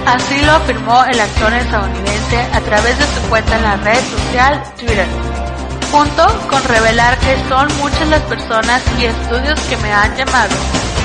[0.05, 4.63] Así lo afirmó el actor estadounidense a través de su cuenta en la red social
[4.77, 5.07] Twitter.
[5.91, 10.55] Junto con revelar que son muchas las personas y estudios que me han llamado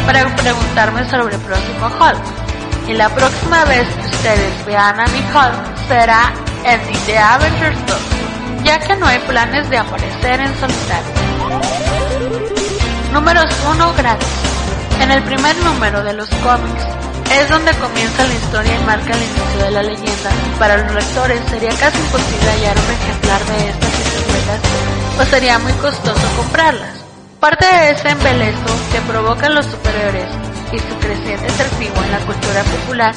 [0.04, 2.88] para preguntarme sobre el próximo Hulk.
[2.88, 6.32] Y la próxima vez que ustedes vean a mi Hulk será
[6.64, 7.98] en The Avengers 2,
[8.64, 11.89] ya que no hay planes de aparecer en solitario.
[13.12, 14.28] Números 1 gratis.
[15.00, 16.84] En el primer número de los cómics
[17.32, 21.40] es donde comienza la historia y marca el inicio de la leyenda, para los lectores
[21.48, 24.60] sería casi imposible hallar un ejemplar de estas historietas
[25.18, 27.04] o sería muy costoso comprarlas.
[27.40, 30.30] Parte de ese embelezo que provocan los superhéroes
[30.72, 33.14] y su creciente atractivo en la cultura popular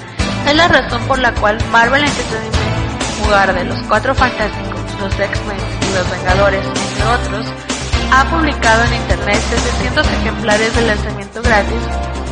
[0.48, 5.20] es la razón por la cual Marvel Entertainment, en lugar de los Cuatro Fantásticos, los
[5.20, 7.46] X-Men y los Vengadores, entre otros,
[8.16, 11.82] ha publicado en internet 700 ejemplares de lanzamiento gratis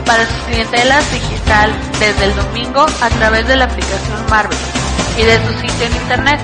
[0.05, 4.57] para sus clientelas digital desde el domingo a través de la aplicación Marvel
[5.17, 6.39] y de su sitio en internet.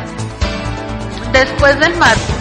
[1.31, 2.35] Después del martes,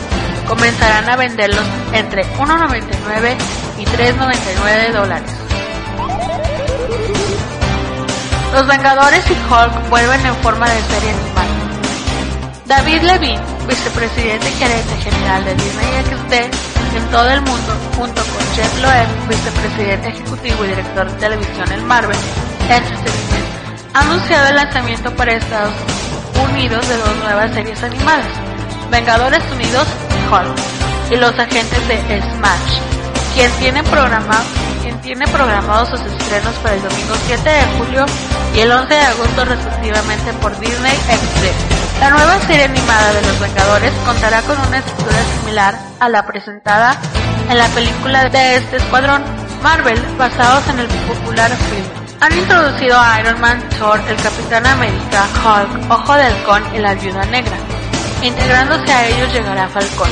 [0.49, 3.37] comenzarán a venderlos entre 1.99
[3.79, 5.31] y 3.99 dólares.
[8.55, 11.47] Los Vengadores y Hulk vuelven en forma de serie animada.
[12.65, 18.55] David Levine, vicepresidente y gerente general de Disney XD en todo el mundo, junto con
[18.55, 22.17] Jeff Loeb, vicepresidente ejecutivo y director de televisión en Marvel
[22.69, 23.47] Entertainment,
[23.95, 25.75] ha anunciado el lanzamiento para Estados
[26.51, 28.27] Unidos de dos nuevas series animadas,
[28.91, 30.59] Vengadores Unidos y Hulk,
[31.11, 32.79] y los agentes de Smash,
[33.35, 33.83] quien tiene
[34.83, 38.07] quien tiene programados sus estrenos para el domingo 7 de julio
[38.55, 41.76] y el 11 de agosto respectivamente por Disney XD.
[42.01, 46.97] La nueva serie animada de los Vengadores contará con una estructura similar a la presentada
[47.49, 49.23] en la película de este escuadrón
[49.63, 51.87] Marvel basados en el popular film.
[52.21, 56.95] Han introducido a Iron Man, Thor, el Capitán América, Hulk, Ojo de Halcón y la
[56.95, 57.57] Viuda Negra.
[58.23, 60.11] Integrándose a ellos llegará Falcón,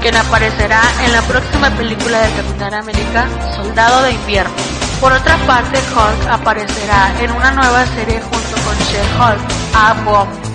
[0.00, 4.54] quien aparecerá en la próxima película del Capitán América, Soldado de Invierno.
[5.00, 9.40] Por otra parte, Hulk aparecerá en una nueva serie junto con She-Hulk,
[9.74, 10.53] A-Bomb,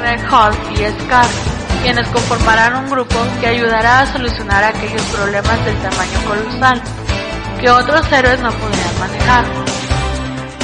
[0.00, 1.26] Red Hulk y Scar,
[1.82, 6.82] quienes conformarán un grupo que ayudará a solucionar aquellos problemas del tamaño colosal
[7.60, 9.44] que otros héroes no podrían manejar.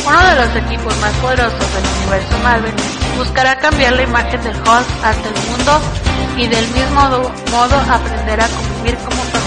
[0.07, 2.75] uno de los equipos más poderosos del universo Marvel,
[3.17, 5.81] buscará cambiar la imagen del Hulk ante el mundo
[6.37, 9.42] y del mismo modo aprender a convivir como familia.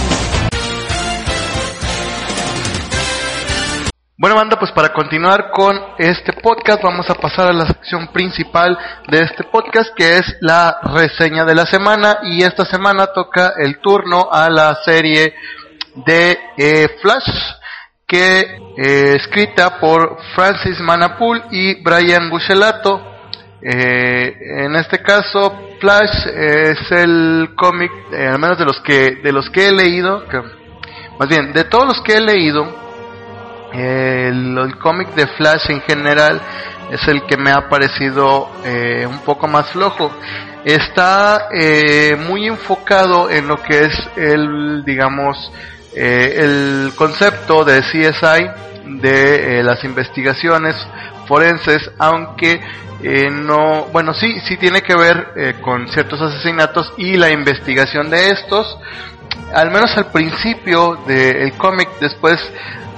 [4.26, 8.76] Bueno, banda, pues para continuar con este podcast vamos a pasar a la sección principal
[9.08, 13.78] de este podcast que es la reseña de la semana y esta semana toca el
[13.82, 15.36] turno a la serie
[16.08, 17.30] de eh, Flash
[18.08, 18.40] que
[18.78, 23.00] eh, escrita por Francis Manapul y Brian Buchelato.
[23.62, 29.32] Eh, en este caso, Flash es el cómic, eh, al menos de los que de
[29.32, 30.24] los que he leído,
[31.20, 32.85] más bien de todos los que he leído,
[33.76, 36.42] el, el cómic de Flash en general
[36.90, 40.12] es el que me ha parecido eh, un poco más flojo.
[40.64, 45.52] Está eh, muy enfocado en lo que es el, digamos,
[45.96, 48.50] eh, el concepto de CSI,
[49.00, 50.76] de las investigaciones
[51.28, 52.62] forenses, aunque
[53.32, 58.78] no, bueno, sí, sí tiene que ver con ciertos asesinatos y la investigación de estos,
[59.54, 62.40] al menos al principio del cómic, después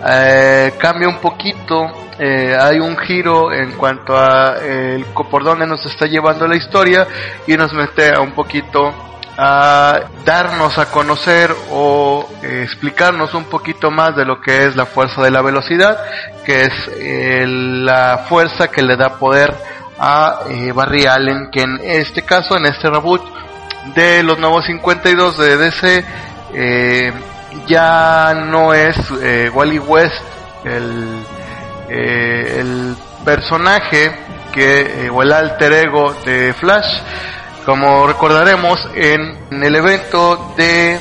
[0.05, 5.85] eh, cambia un poquito, eh, hay un giro en cuanto a el, por dónde nos
[5.85, 7.07] está llevando la historia
[7.45, 8.93] y nos mete a un poquito
[9.39, 14.85] a darnos a conocer o eh, explicarnos un poquito más de lo que es la
[14.85, 15.97] fuerza de la velocidad,
[16.45, 19.53] que es la fuerza que le da poder
[19.99, 20.41] a
[20.73, 23.21] Barry Allen, que en este caso, en este reboot
[23.95, 26.05] de los nuevos 52 de DC,
[27.65, 30.21] ya no es eh, Wally West
[30.63, 31.23] el,
[31.89, 32.95] eh, el
[33.25, 34.11] personaje
[34.51, 36.99] que eh, o el alter ego de Flash.
[37.65, 40.99] Como recordaremos en, el evento de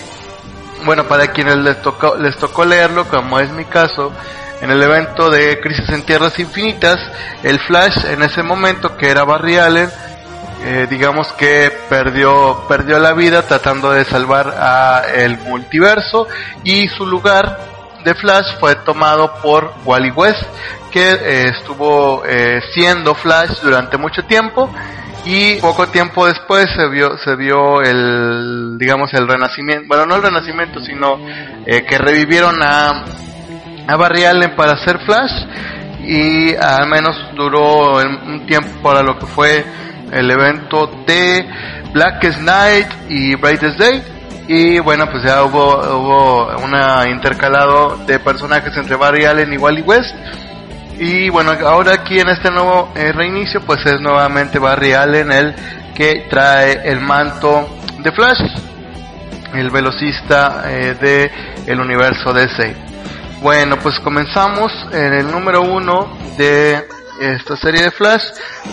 [0.85, 4.13] bueno para quienes les tocó les tocó leerlo como es mi caso
[4.61, 6.99] en el evento de Crisis en Tierras Infinitas
[7.43, 9.89] el Flash en ese momento que era Barry Allen
[10.65, 16.27] eh, digamos que perdió perdió la vida tratando de salvar a el multiverso
[16.65, 17.59] y su lugar
[18.05, 20.43] de Flash fue tomado por Wally West
[20.91, 24.73] que eh, estuvo eh, siendo Flash durante mucho tiempo
[25.27, 30.23] y poco tiempo después se vio se vio el digamos el renacimiento bueno no el
[30.23, 31.19] renacimiento sino
[31.67, 33.05] que revivieron a
[33.89, 35.33] a Barry Allen para hacer Flash
[36.01, 39.65] y al menos duró un tiempo para lo que fue
[40.13, 41.47] el evento de
[41.93, 44.03] Blackest Night y Brightest Day.
[44.49, 49.83] Y bueno, pues ya hubo, hubo una intercalado de personajes entre Barry Allen y Wally
[49.83, 50.15] West.
[50.99, 55.55] Y bueno, ahora aquí en este nuevo eh, reinicio, pues es nuevamente Barry Allen el
[55.95, 58.41] que trae el manto de Flash,
[59.55, 61.31] el velocista eh, de
[61.67, 62.77] el universo DC.
[63.43, 66.87] Bueno, pues comenzamos en el número uno de
[67.21, 68.25] esta serie de Flash,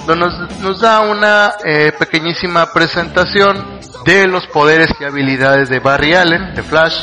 [0.05, 0.27] donde
[0.61, 6.63] nos, da una eh, pequeñísima presentación de los poderes y habilidades de Barry Allen, de
[6.63, 6.95] Flash.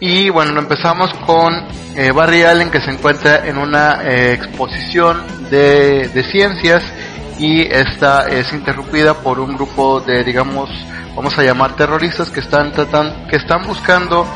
[0.00, 1.54] Y bueno, empezamos con
[1.96, 6.82] eh, Barry Allen que se encuentra en una eh, exposición de, de, ciencias
[7.38, 10.70] y esta es interrumpida por un grupo de, digamos,
[11.14, 14.26] vamos a llamar terroristas que están tratando, que están buscando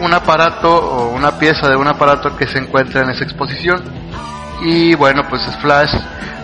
[0.00, 4.01] un aparato o una pieza de un aparato que se encuentra en esa exposición
[4.64, 5.94] y bueno pues Flash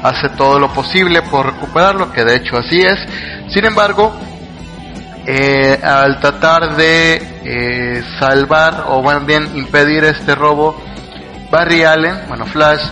[0.03, 2.99] hace todo lo posible por recuperarlo que de hecho así es.
[3.53, 4.15] Sin embargo
[5.27, 10.81] eh, al tratar de eh, salvar o más bien impedir este robo
[11.51, 12.83] Barry Allen bueno Flash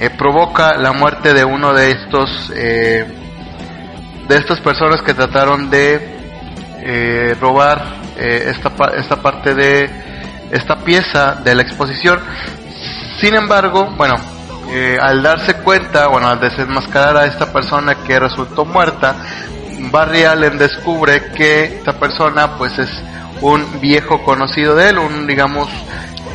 [0.00, 3.06] eh, provoca la muerte de uno de estos de
[4.28, 7.82] estas personas que trataron de robar
[8.18, 9.90] esta, esta parte de
[10.50, 12.20] esta pieza de la exposición.
[13.20, 14.33] Sin embargo bueno
[14.76, 19.14] eh, al darse cuenta, bueno, al desenmascarar a esta persona que resultó muerta,
[19.92, 22.90] Barry Allen descubre que esta persona pues es
[23.40, 25.68] un viejo conocido de él, un digamos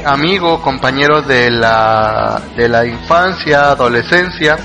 [0.05, 4.55] amigo, compañero de la, de la infancia, adolescencia,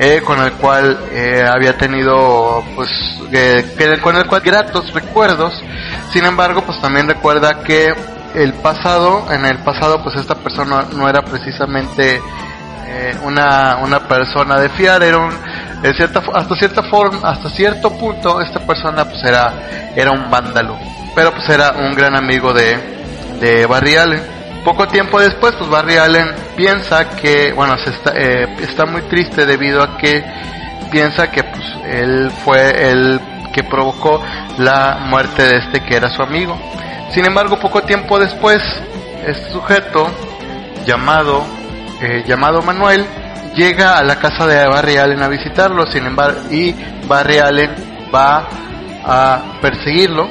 [0.00, 2.90] eh, con el cual eh, había tenido pues
[4.02, 5.54] con el cual gratos recuerdos.
[6.12, 7.94] Sin embargo pues también recuerda que
[8.34, 12.20] el pasado en el pasado pues esta persona no era precisamente
[12.90, 15.30] eh, una, una persona de fiar, era un,
[15.94, 19.52] cierta, hasta cierta forma, hasta cierto punto, esta persona pues era,
[19.94, 20.78] era un vándalo,
[21.14, 22.78] pero pues era un gran amigo de,
[23.40, 24.38] de Barry Allen.
[24.64, 29.46] Poco tiempo después, pues Barry Allen piensa que, bueno, se está, eh, está muy triste
[29.46, 30.24] debido a que
[30.90, 33.20] piensa que pues él fue el
[33.52, 34.22] que provocó
[34.58, 36.58] la muerte de este que era su amigo.
[37.10, 38.62] Sin embargo, poco tiempo después,
[39.26, 40.10] este sujeto
[40.86, 41.44] llamado
[42.00, 43.06] eh, llamado Manuel
[43.54, 46.74] llega a la casa de Barry Allen a visitarlo, sin embargo, y
[47.06, 47.74] Barry Allen
[48.14, 48.48] va
[49.04, 50.28] a perseguirlo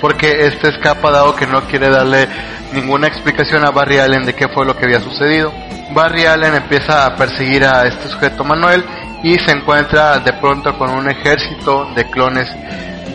[0.00, 2.28] porque este escapa dado que no quiere darle
[2.72, 5.52] ninguna explicación a Barry Allen de qué fue lo que había sucedido.
[5.92, 8.84] Barry Allen empieza a perseguir a este sujeto Manuel
[9.22, 12.48] y se encuentra de pronto con un ejército de clones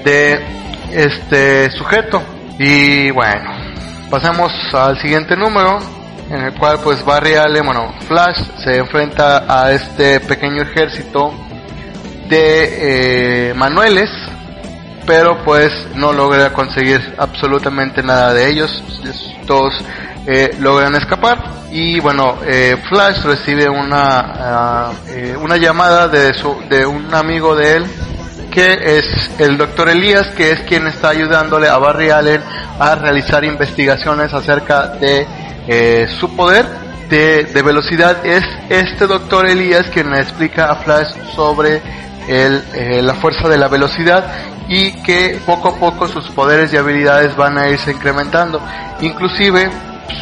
[0.04, 0.46] de
[0.92, 2.22] este sujeto.
[2.60, 3.50] Y bueno,
[4.10, 5.80] pasamos al siguiente número
[6.30, 11.34] en el cual pues Barry Allen, bueno, Flash se enfrenta a este pequeño ejército
[12.30, 14.10] de eh, Manueles,
[15.06, 18.84] pero pues no logra conseguir absolutamente nada de ellos,
[19.46, 19.74] todos
[20.26, 24.92] eh, logran escapar y bueno, eh, Flash recibe una, ah,
[25.42, 27.86] una llamada de, su, de un amigo de él
[28.52, 29.06] que es
[29.40, 32.42] el doctor Elías, que es quien está ayudándole a Barry Allen
[32.80, 35.28] a realizar investigaciones acerca de
[35.68, 36.66] eh, su poder
[37.10, 41.82] de, velocidad es este doctor Elías quien le explica a Flash sobre
[42.28, 44.26] el, eh, la fuerza de la velocidad
[44.70, 48.62] y que poco a poco sus poderes y habilidades van a irse incrementando.
[49.02, 49.70] Inclusive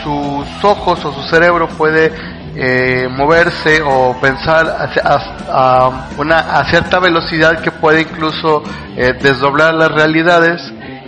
[0.04, 2.12] sus ojos o su cerebro puede
[2.56, 4.68] eh, moverse o pensar
[5.04, 8.64] a, una, a cierta velocidad que puede incluso
[8.96, 10.62] desdoblar las realidades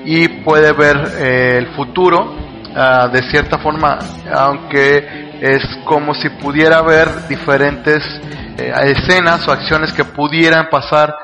[0.03, 2.46] y puede ver el futuro
[2.79, 3.97] Ah, de cierta forma,
[4.31, 8.03] aunque es como si pudiera ver diferentes
[8.55, 11.15] eh, escenas o acciones que pudieran pasar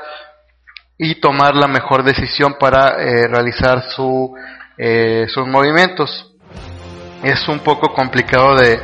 [0.97, 4.33] y tomar la mejor decisión para eh, realizar su,
[4.79, 6.33] eh, sus movimientos.
[7.21, 8.79] Es un poco complicado de,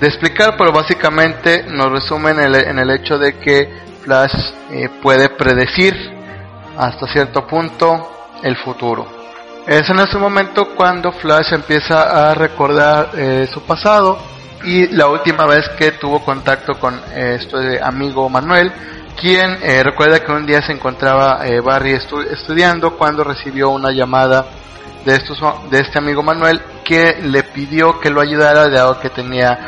[0.00, 3.68] de explicar, pero básicamente nos resume en el, en el hecho de que
[4.02, 4.34] Flash
[5.02, 5.94] puede predecir
[6.78, 9.13] hasta cierto punto el futuro.
[9.66, 14.18] Es en ese momento cuando Flash empieza a recordar eh, su pasado
[14.62, 18.70] y la última vez que tuvo contacto con este amigo Manuel,
[19.18, 21.92] quien eh, recuerda que un día se encontraba Barry
[22.30, 24.44] estudiando cuando recibió una llamada
[25.06, 25.38] de, estos,
[25.70, 29.58] de este amigo Manuel que le pidió que lo ayudara dado que tenía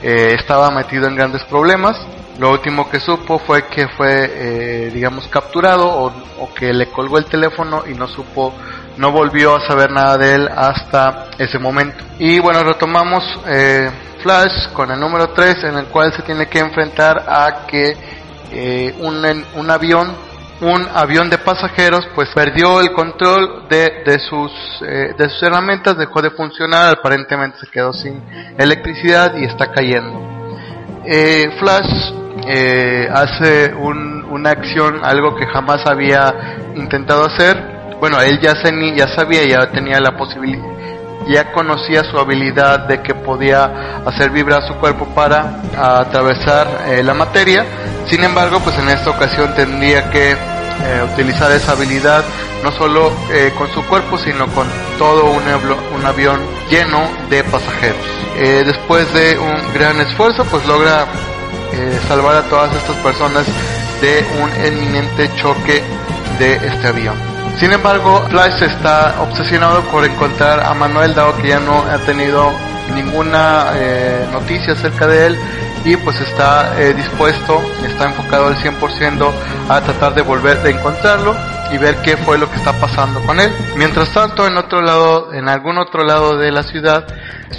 [0.00, 1.96] estaba metido en grandes problemas.
[2.38, 7.26] Lo último que supo fue que fue, digamos, capturado o, o que le colgó el
[7.26, 8.54] teléfono y no supo
[9.00, 12.04] no volvió a saber nada de él hasta ese momento.
[12.18, 13.90] Y bueno, retomamos eh,
[14.22, 17.96] Flash con el número 3 en el cual se tiene que enfrentar a que
[18.52, 19.24] eh, un,
[19.54, 20.30] un avión
[20.60, 24.52] un avión de pasajeros pues perdió el control de, de sus
[24.86, 28.22] eh, de sus herramientas dejó de funcionar aparentemente se quedó sin
[28.58, 30.20] electricidad y está cayendo
[31.58, 32.12] Flash
[33.10, 36.34] hace un, una acción algo que jamás había
[36.74, 38.54] intentado hacer bueno, él ya,
[38.96, 40.64] ya sabía, ya tenía la posibilidad,
[41.28, 47.12] ya conocía su habilidad de que podía hacer vibrar su cuerpo para atravesar eh, la
[47.12, 47.64] materia.
[48.06, 50.36] Sin embargo, pues en esta ocasión tendría que eh,
[51.12, 52.24] utilizar esa habilidad
[52.64, 54.66] no solo eh, con su cuerpo, sino con
[54.98, 55.42] todo un,
[55.94, 56.40] un avión
[56.70, 58.00] lleno de pasajeros.
[58.66, 61.06] después de un gran esfuerzo, pues logra
[62.08, 63.46] salvar a todas estas personas
[64.00, 65.82] de un eminente choque
[66.40, 67.14] de este avión.
[67.58, 72.50] Sin embargo, Flash está obsesionado por encontrar a Manuel, dado que ya no ha tenido
[72.94, 75.38] ninguna eh, noticia acerca de él
[75.84, 79.30] y pues está eh, dispuesto, está enfocado al 100%
[79.68, 81.36] a tratar de volver de encontrarlo
[81.70, 83.52] y ver qué fue lo que está pasando con él.
[83.76, 87.06] Mientras tanto, en otro lado, en algún otro lado de la ciudad,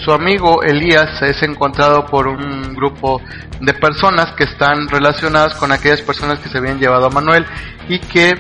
[0.04, 3.22] su amigo Elías es encontrado por un grupo
[3.60, 7.46] de personas que están relacionadas con aquellas personas que se habían llevado a Manuel
[7.88, 8.34] y que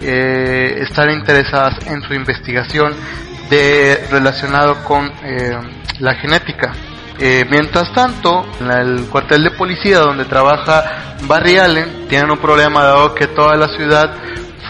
[0.00, 2.94] eh, estar interesadas en su investigación
[3.50, 5.58] de relacionado con eh,
[5.98, 6.72] la genética.
[7.18, 12.82] Eh, mientras tanto, en el cuartel de policía donde trabaja Barry Allen, tienen un problema
[12.84, 14.14] dado que toda la ciudad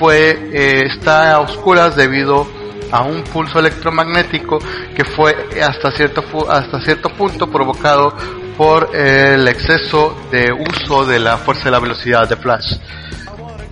[0.01, 2.49] fue eh, está a oscuras debido
[2.91, 4.59] a un pulso electromagnético
[4.97, 8.17] que fue hasta cierto hasta cierto punto provocado
[8.57, 12.75] por el exceso de uso de la fuerza de la velocidad de Flash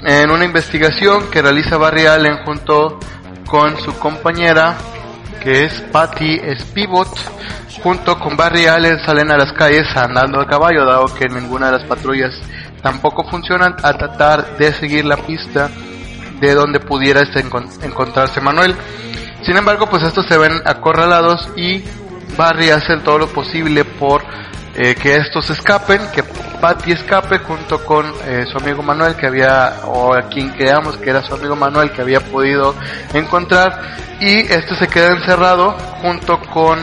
[0.03, 2.99] en una investigación que realiza Barry Allen junto
[3.47, 4.77] con su compañera
[5.43, 7.09] que es Patty Spivot.
[7.83, 11.79] Junto con Barry Allen salen a las calles andando a caballo dado que ninguna de
[11.79, 12.35] las patrullas
[12.83, 15.71] tampoco funcionan a tratar de seguir la pista
[16.41, 18.75] de donde pudiera este encontrarse Manuel.
[19.43, 21.85] Sin embargo pues estos se ven acorralados y
[22.37, 24.23] Barry hace todo lo posible por
[24.81, 29.81] eh, que estos escapen, que Patty escape junto con eh, su amigo Manuel que había,
[29.87, 32.77] o a quien creamos que era su amigo Manuel que había podido
[33.13, 33.81] encontrar,
[34.21, 36.79] y este se queda encerrado junto con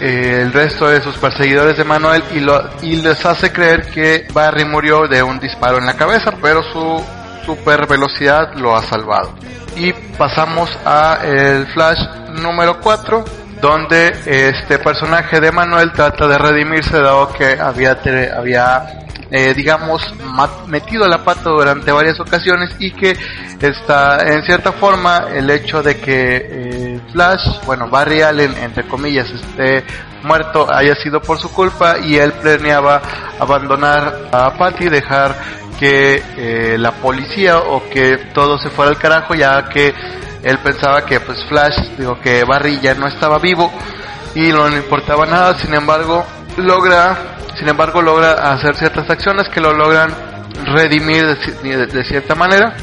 [0.00, 4.26] eh, el resto de sus perseguidores de Manuel y, lo, y les hace creer que
[4.32, 7.00] Barry murió de un disparo en la cabeza, pero su
[7.46, 9.32] super velocidad lo ha salvado.
[9.76, 12.00] Y pasamos a el flash
[12.42, 13.24] número 4,
[13.60, 17.98] donde este personaje de Manuel trata de redimirse dado que había,
[18.36, 20.02] había eh, digamos,
[20.68, 23.16] metido la pata durante varias ocasiones y que
[23.60, 29.28] está, en cierta forma, el hecho de que eh, Flash, bueno, Barry Allen, entre comillas,
[29.30, 29.84] esté
[30.22, 33.00] muerto haya sido por su culpa y él planeaba
[33.38, 35.34] abandonar a Patty, dejar
[35.78, 39.92] que eh, la policía o que todo se fuera al carajo ya que
[40.46, 43.72] él pensaba que pues Flash, digo que Barry ya no estaba vivo
[44.34, 46.24] y no le importaba nada, sin embargo
[46.56, 50.14] logra sin embargo logra hacer ciertas acciones que lo logran
[50.66, 52.74] redimir de, cierta manera.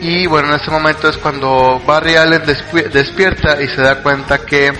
[0.00, 4.72] Y bueno, en ese momento es cuando Barry Allen despierta y se da cuenta que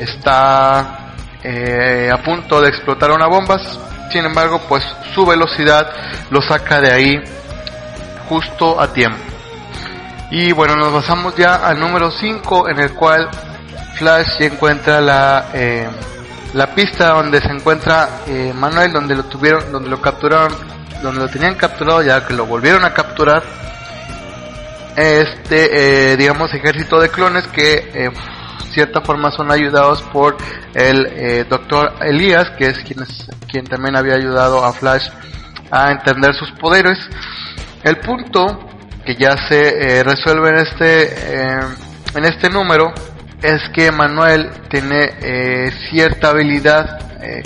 [0.00, 3.56] está eh, a punto de explotar una bomba.
[4.10, 4.84] Sin embargo, pues
[5.14, 5.88] su velocidad
[6.30, 7.22] lo saca de ahí
[8.28, 9.35] justo a tiempo.
[10.30, 13.28] Y bueno, nos pasamos ya al número 5 en el cual
[13.98, 15.50] Flash encuentra la...
[15.52, 15.88] Eh,
[16.54, 20.56] la pista donde se encuentra eh, Manuel, donde lo tuvieron, donde lo capturaron,
[21.02, 23.42] donde lo tenían capturado, ya que lo volvieron a capturar,
[24.96, 28.10] este, eh, digamos, ejército de clones que eh,
[28.72, 30.36] cierta forma son ayudados por
[30.74, 35.08] el eh, doctor Elías, que es quien, es quien también había ayudado a Flash
[35.70, 36.98] a entender sus poderes.
[37.82, 38.75] El punto
[39.06, 41.48] que ya se resuelve en este,
[42.14, 42.92] en este número
[43.42, 47.42] es que Manuel tiene eh, cierta habilidad eh,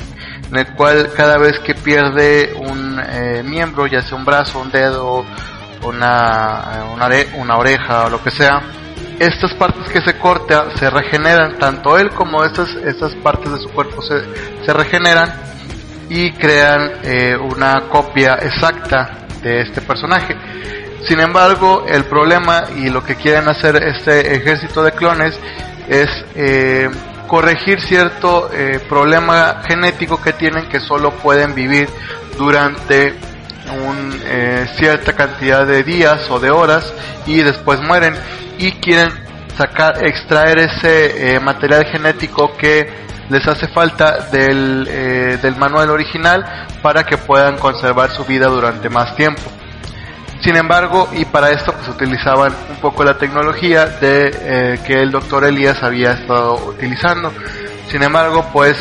[0.51, 4.71] en el cual cada vez que pierde un eh, miembro, ya sea un brazo, un
[4.71, 5.25] dedo,
[5.85, 6.85] una,
[7.37, 8.63] una, oreja o lo que sea,
[9.19, 13.69] estas partes que se corta se regeneran, tanto él como estas, estas partes de su
[13.71, 14.23] cuerpo se,
[14.65, 15.33] se regeneran
[16.09, 16.91] y crean
[17.43, 20.37] una copia exacta de este personaje.
[21.07, 25.39] Sin embargo, el problema y lo que quieren hacer este ejército de clones
[25.89, 26.91] es eh,
[27.27, 31.89] corregir cierto eh, problema genético que tienen que solo pueden vivir
[32.37, 33.15] durante
[33.73, 36.93] un, eh, cierta cantidad de días o de horas
[37.27, 38.15] y después mueren
[38.59, 39.11] y quieren
[39.57, 42.89] sacar extraer ese material genético que
[43.29, 44.85] les hace falta del,
[45.41, 49.43] del manual original para que puedan conservar su vida durante más tiempo.
[50.43, 55.11] Sin embargo, y para esto pues utilizaban un poco la tecnología de eh, que el
[55.11, 57.31] doctor Elías había estado utilizando.
[57.89, 58.77] Sin embargo, pues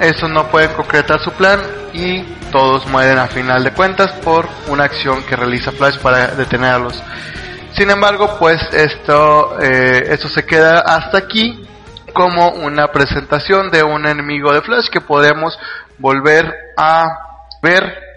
[0.00, 1.60] eso no pueden concretar su plan
[1.92, 7.02] y todos mueren a final de cuentas por una acción que realiza Flash para detenerlos.
[7.72, 11.66] Sin embargo, pues esto, eh, esto se queda hasta aquí
[12.14, 15.58] como una presentación de un enemigo de Flash que podemos
[15.98, 17.18] volver a
[17.62, 18.08] ver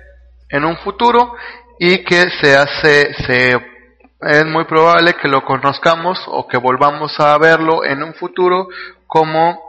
[0.50, 1.34] en un futuro
[1.84, 3.54] y que se hace, se,
[4.22, 8.68] es muy probable que lo conozcamos o que volvamos a verlo en un futuro
[9.08, 9.60] como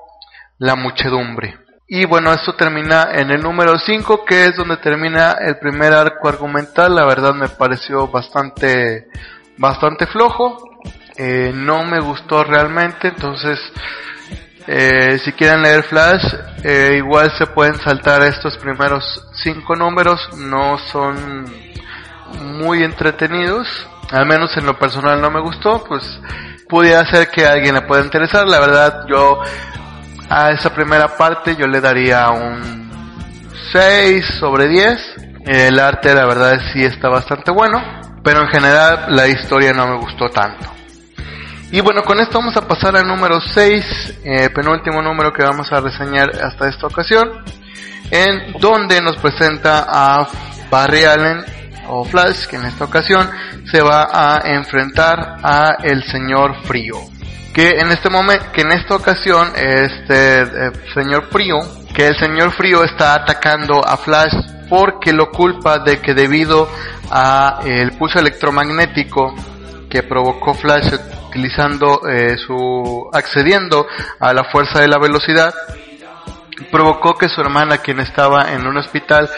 [0.59, 1.57] la muchedumbre.
[1.89, 6.29] Y bueno, esto termina en el número 5, que es donde termina el primer arco
[6.29, 6.95] argumental.
[6.95, 9.09] La verdad me pareció bastante,
[9.57, 10.59] bastante flojo.
[11.17, 13.59] Eh, no me gustó realmente, entonces
[14.67, 16.25] eh, si quieren leer Flash,
[16.63, 19.03] eh, igual se pueden saltar estos primeros
[19.43, 21.72] cinco números, no son
[22.33, 23.68] muy entretenidos.
[24.11, 26.03] Al menos en lo personal no me gustó, pues
[26.68, 28.47] pudiera ser que alguien le pueda interesar.
[28.47, 29.41] La verdad, yo
[30.28, 32.91] a esa primera parte yo le daría un
[33.72, 34.99] 6 sobre 10.
[35.47, 37.83] El arte, la verdad, sí está bastante bueno,
[38.22, 40.72] pero en general la historia no me gustó tanto.
[41.72, 45.72] Y bueno, con esto vamos a pasar al número 6, eh, penúltimo número que vamos
[45.72, 47.43] a reseñar hasta esta ocasión,
[48.11, 50.28] en donde nos presenta a
[50.70, 51.45] Barry Allen
[51.89, 53.28] o Flash, que en esta ocasión
[53.70, 56.97] se va a enfrentar a el señor Frío.
[57.53, 61.59] Que en este momento, que en esta ocasión, este eh, señor Frío,
[61.95, 64.35] que el señor Frío está atacando a Flash
[64.68, 66.68] porque lo culpa de que debido
[67.11, 69.35] a el pulso electromagnético
[69.91, 70.95] que provocó Flash
[71.28, 73.87] utilizando eh, su accediendo
[74.18, 75.53] a la fuerza de la velocidad
[76.71, 79.29] provocó que su hermana, quien estaba en un hospital,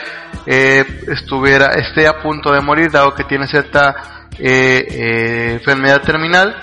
[0.47, 6.57] eh, estuviera, esté a punto de morir, dado que tiene cierta eh, eh, enfermedad terminal,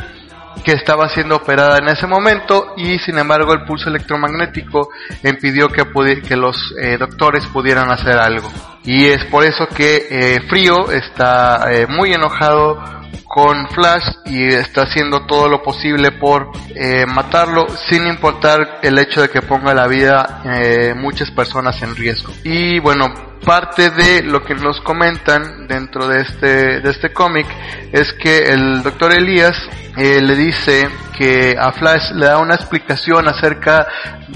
[0.64, 4.90] que estaba siendo operada en ese momento y sin embargo el pulso electromagnético
[5.24, 5.84] impidió que,
[6.22, 8.52] que los doctores pudieran hacer algo.
[8.84, 15.48] Y es por eso que Frío está muy enojado con Flash y está haciendo todo
[15.48, 20.94] lo posible por eh, matarlo sin importar el hecho de que ponga la vida eh,
[20.96, 22.34] muchas personas en riesgo.
[22.44, 23.14] Y bueno,
[23.46, 27.48] parte de lo que nos comentan dentro de este, de este cómic
[27.92, 29.58] es que el doctor Elías
[29.98, 33.88] eh, le dice que a Flash le da una explicación acerca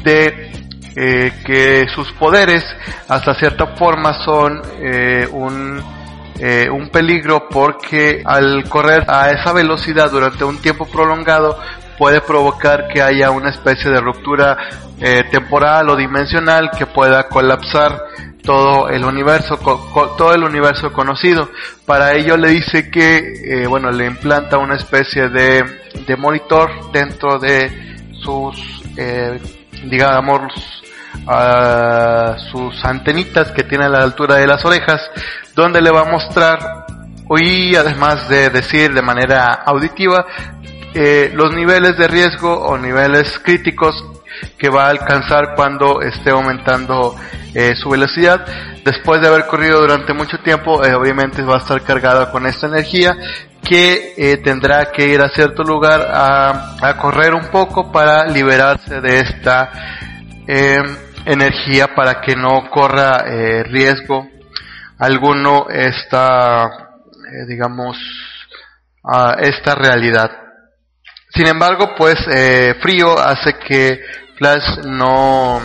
[0.04, 0.52] de
[0.96, 2.64] eh, que sus poderes
[3.08, 5.84] hasta cierta forma son eh, un
[6.40, 11.58] eh, un peligro porque al correr a esa velocidad durante un tiempo prolongado
[11.98, 14.58] puede provocar que haya una especie de ruptura
[15.00, 18.02] eh, temporal o dimensional que pueda colapsar
[18.44, 19.58] todo el universo
[20.18, 21.50] todo el universo conocido.
[21.86, 25.64] Para ello le dice que eh, bueno le implanta una especie de,
[26.06, 29.40] de monitor dentro de sus eh,
[29.86, 30.54] digamos
[31.28, 35.02] a sus antenitas que tiene a la altura de las orejas,
[35.56, 36.86] donde le va a mostrar
[37.38, 40.26] y además de decir de manera auditiva
[40.94, 43.96] eh, los niveles de riesgo o niveles críticos
[44.58, 47.16] que va a alcanzar cuando esté aumentando
[47.54, 48.46] eh, su velocidad.
[48.84, 52.68] Después de haber corrido durante mucho tiempo, eh, obviamente va a estar cargado con esta
[52.68, 53.16] energía
[53.64, 59.02] que eh, tendrá que ir a cierto lugar a, a, correr un poco para liberarse
[59.02, 59.72] de esta
[61.26, 64.30] energía para que no corra eh, riesgo
[65.00, 67.98] alguno esta, eh, digamos,
[69.04, 70.32] uh, esta realidad.
[71.34, 74.02] Sin embargo, pues eh, frío hace que
[74.38, 75.62] Flash no,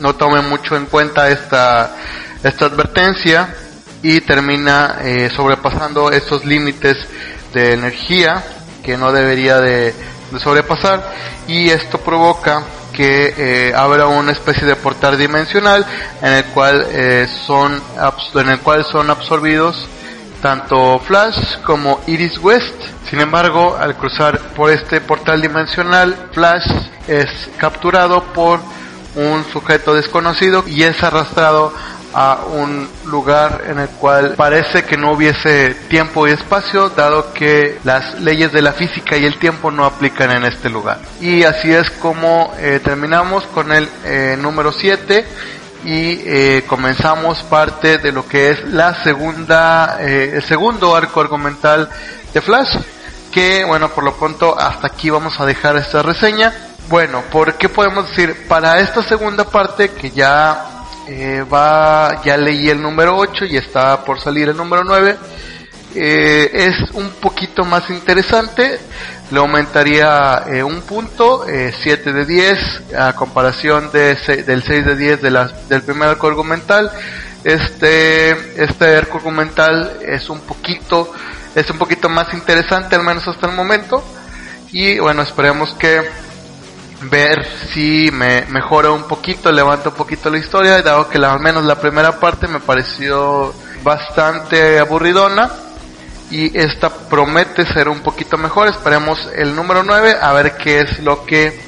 [0.00, 1.94] no tome mucho en cuenta esta,
[2.42, 3.54] esta advertencia
[4.02, 6.96] y termina eh, sobrepasando estos límites
[7.52, 8.42] de energía
[8.82, 9.94] que no debería de,
[10.30, 11.12] de sobrepasar
[11.46, 12.64] y esto provoca
[13.00, 15.86] que eh, habrá una especie de portal dimensional
[16.20, 17.82] en el cual eh, son
[18.34, 19.88] en el cual son absorbidos
[20.42, 22.74] tanto Flash como Iris West.
[23.08, 26.70] Sin embargo, al cruzar por este portal dimensional, Flash
[27.08, 28.60] es capturado por
[29.14, 31.72] un sujeto desconocido y es arrastrado
[32.12, 37.78] a un lugar en el cual parece que no hubiese tiempo y espacio, dado que
[37.84, 41.00] las leyes de la física y el tiempo no aplican en este lugar.
[41.20, 45.24] Y así es como eh, terminamos con el eh, número 7
[45.84, 51.88] y eh, comenzamos parte de lo que es la segunda, el segundo arco argumental
[52.34, 52.76] de Flash,
[53.32, 56.52] que bueno, por lo pronto hasta aquí vamos a dejar esta reseña.
[56.88, 58.48] Bueno, ¿por qué podemos decir?
[58.48, 60.79] Para esta segunda parte que ya
[61.12, 65.16] eh, va, ya leí el número 8 y está por salir el número 9.
[65.96, 68.78] Eh, es un poquito más interesante,
[69.32, 74.14] le aumentaría eh, un punto, 7 de 10, a comparación de
[74.46, 76.92] del 6 de 10 de la, del primer arco argumental.
[77.42, 81.12] Este, este arco argumental es un poquito,
[81.56, 84.00] es un poquito más interesante, al menos hasta el momento.
[84.70, 86.02] Y bueno, esperemos que
[87.02, 91.64] ver si me mejora un poquito, levanta un poquito la historia, dado que al menos
[91.64, 95.50] la primera parte me pareció bastante aburridona
[96.30, 98.68] y esta promete ser un poquito mejor.
[98.68, 101.58] Esperemos el número 9 a ver qué es lo que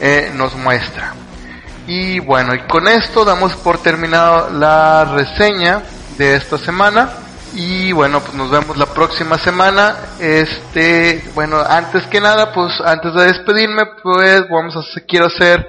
[0.00, 1.14] eh, nos muestra.
[1.86, 5.82] Y bueno, y con esto damos por terminado la reseña
[6.18, 7.10] de esta semana.
[7.60, 9.96] Y bueno, pues nos vemos la próxima semana.
[10.20, 15.68] Este, bueno, antes que nada, pues antes de despedirme, pues vamos a quiero hacer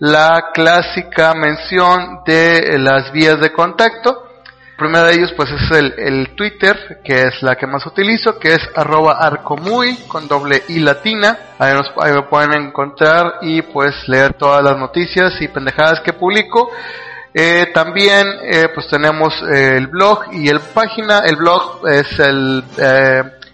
[0.00, 4.24] la clásica mención de las vías de contacto.
[4.76, 8.54] Primero de ellos, pues es el, el Twitter, que es la que más utilizo, que
[8.54, 11.38] es arroba arcomuy con doble i latina.
[11.60, 16.14] Ahí, nos, ahí me pueden encontrar y pues leer todas las noticias y pendejadas que
[16.14, 16.68] publico.
[17.34, 21.18] Eh, también eh, pues tenemos eh, el blog y el página.
[21.20, 22.64] El blog es el,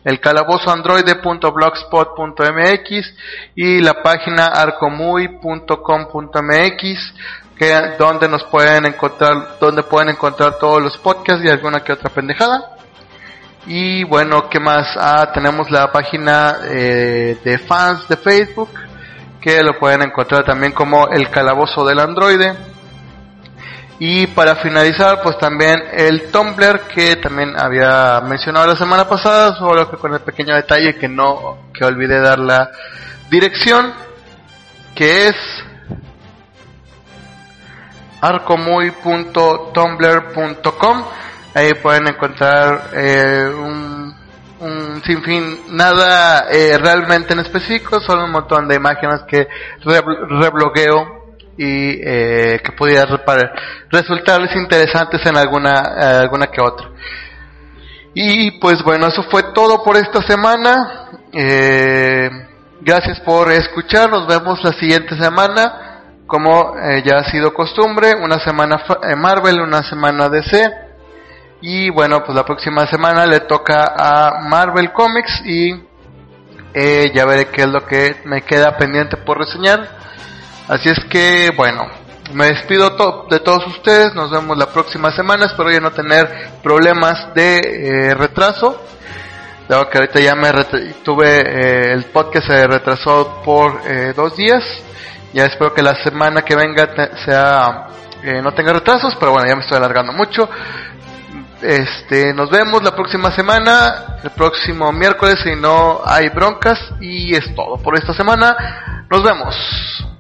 [0.05, 3.15] el calabozoandroide.blogspot.mx
[3.57, 7.15] y la página arcomuy.com.mx
[7.59, 12.11] que donde nos pueden encontrar donde pueden encontrar todos los podcasts y alguna que otra
[12.11, 12.71] pendejada.
[13.67, 14.95] Y bueno, ¿qué más?
[14.99, 18.69] Ah, tenemos la página de fans de Facebook
[19.41, 22.74] que lo pueden encontrar también como el calabozo del androide
[23.99, 29.89] y para finalizar, pues también el Tumblr que también había mencionado la semana pasada, solo
[29.89, 32.73] que con el pequeño detalle que no, que olvidé dar la
[33.31, 33.95] dirección,
[34.97, 35.37] que es
[38.21, 41.05] arcomuy.tumblr.com.
[41.55, 44.13] Ahí pueden encontrar eh, un,
[44.59, 49.47] un sinfín, nada eh, realmente en específico, solo un montón de imágenes que
[49.85, 51.24] reblogueo
[51.57, 53.05] y eh, que pudiera
[53.91, 56.89] resultarles interesantes en alguna, eh, alguna que otra.
[58.15, 61.11] Y pues bueno, eso fue todo por esta semana.
[61.33, 62.31] Eh,
[62.81, 64.11] gracias por escuchar.
[64.11, 66.03] Nos vemos la siguiente semana.
[66.27, 68.83] Como eh, ya ha sido costumbre, una semana
[69.17, 70.71] Marvel, una semana DC.
[71.61, 75.73] Y bueno, pues la próxima semana le toca a Marvel Comics y
[77.15, 80.04] ya veré qué es lo que me queda pendiente por reseñar.
[80.69, 81.87] Así es que bueno,
[82.33, 82.97] me despido
[83.29, 86.27] de todos ustedes, nos vemos la próxima semana, espero ya no tener
[86.63, 88.83] problemas de eh, retraso.
[89.69, 90.51] Dado que ahorita ya me
[91.03, 94.63] tuve eh, el podcast se retrasó por eh, dos días.
[95.35, 96.89] Ya espero que la semana que venga
[97.25, 97.89] sea
[98.43, 100.49] no tenga retrasos, pero bueno, ya me estoy alargando mucho.
[101.61, 107.55] Este, nos vemos la próxima semana, el próximo miércoles si no hay broncas y es
[107.55, 109.07] todo por esta semana.
[109.11, 110.14] Nos vemos.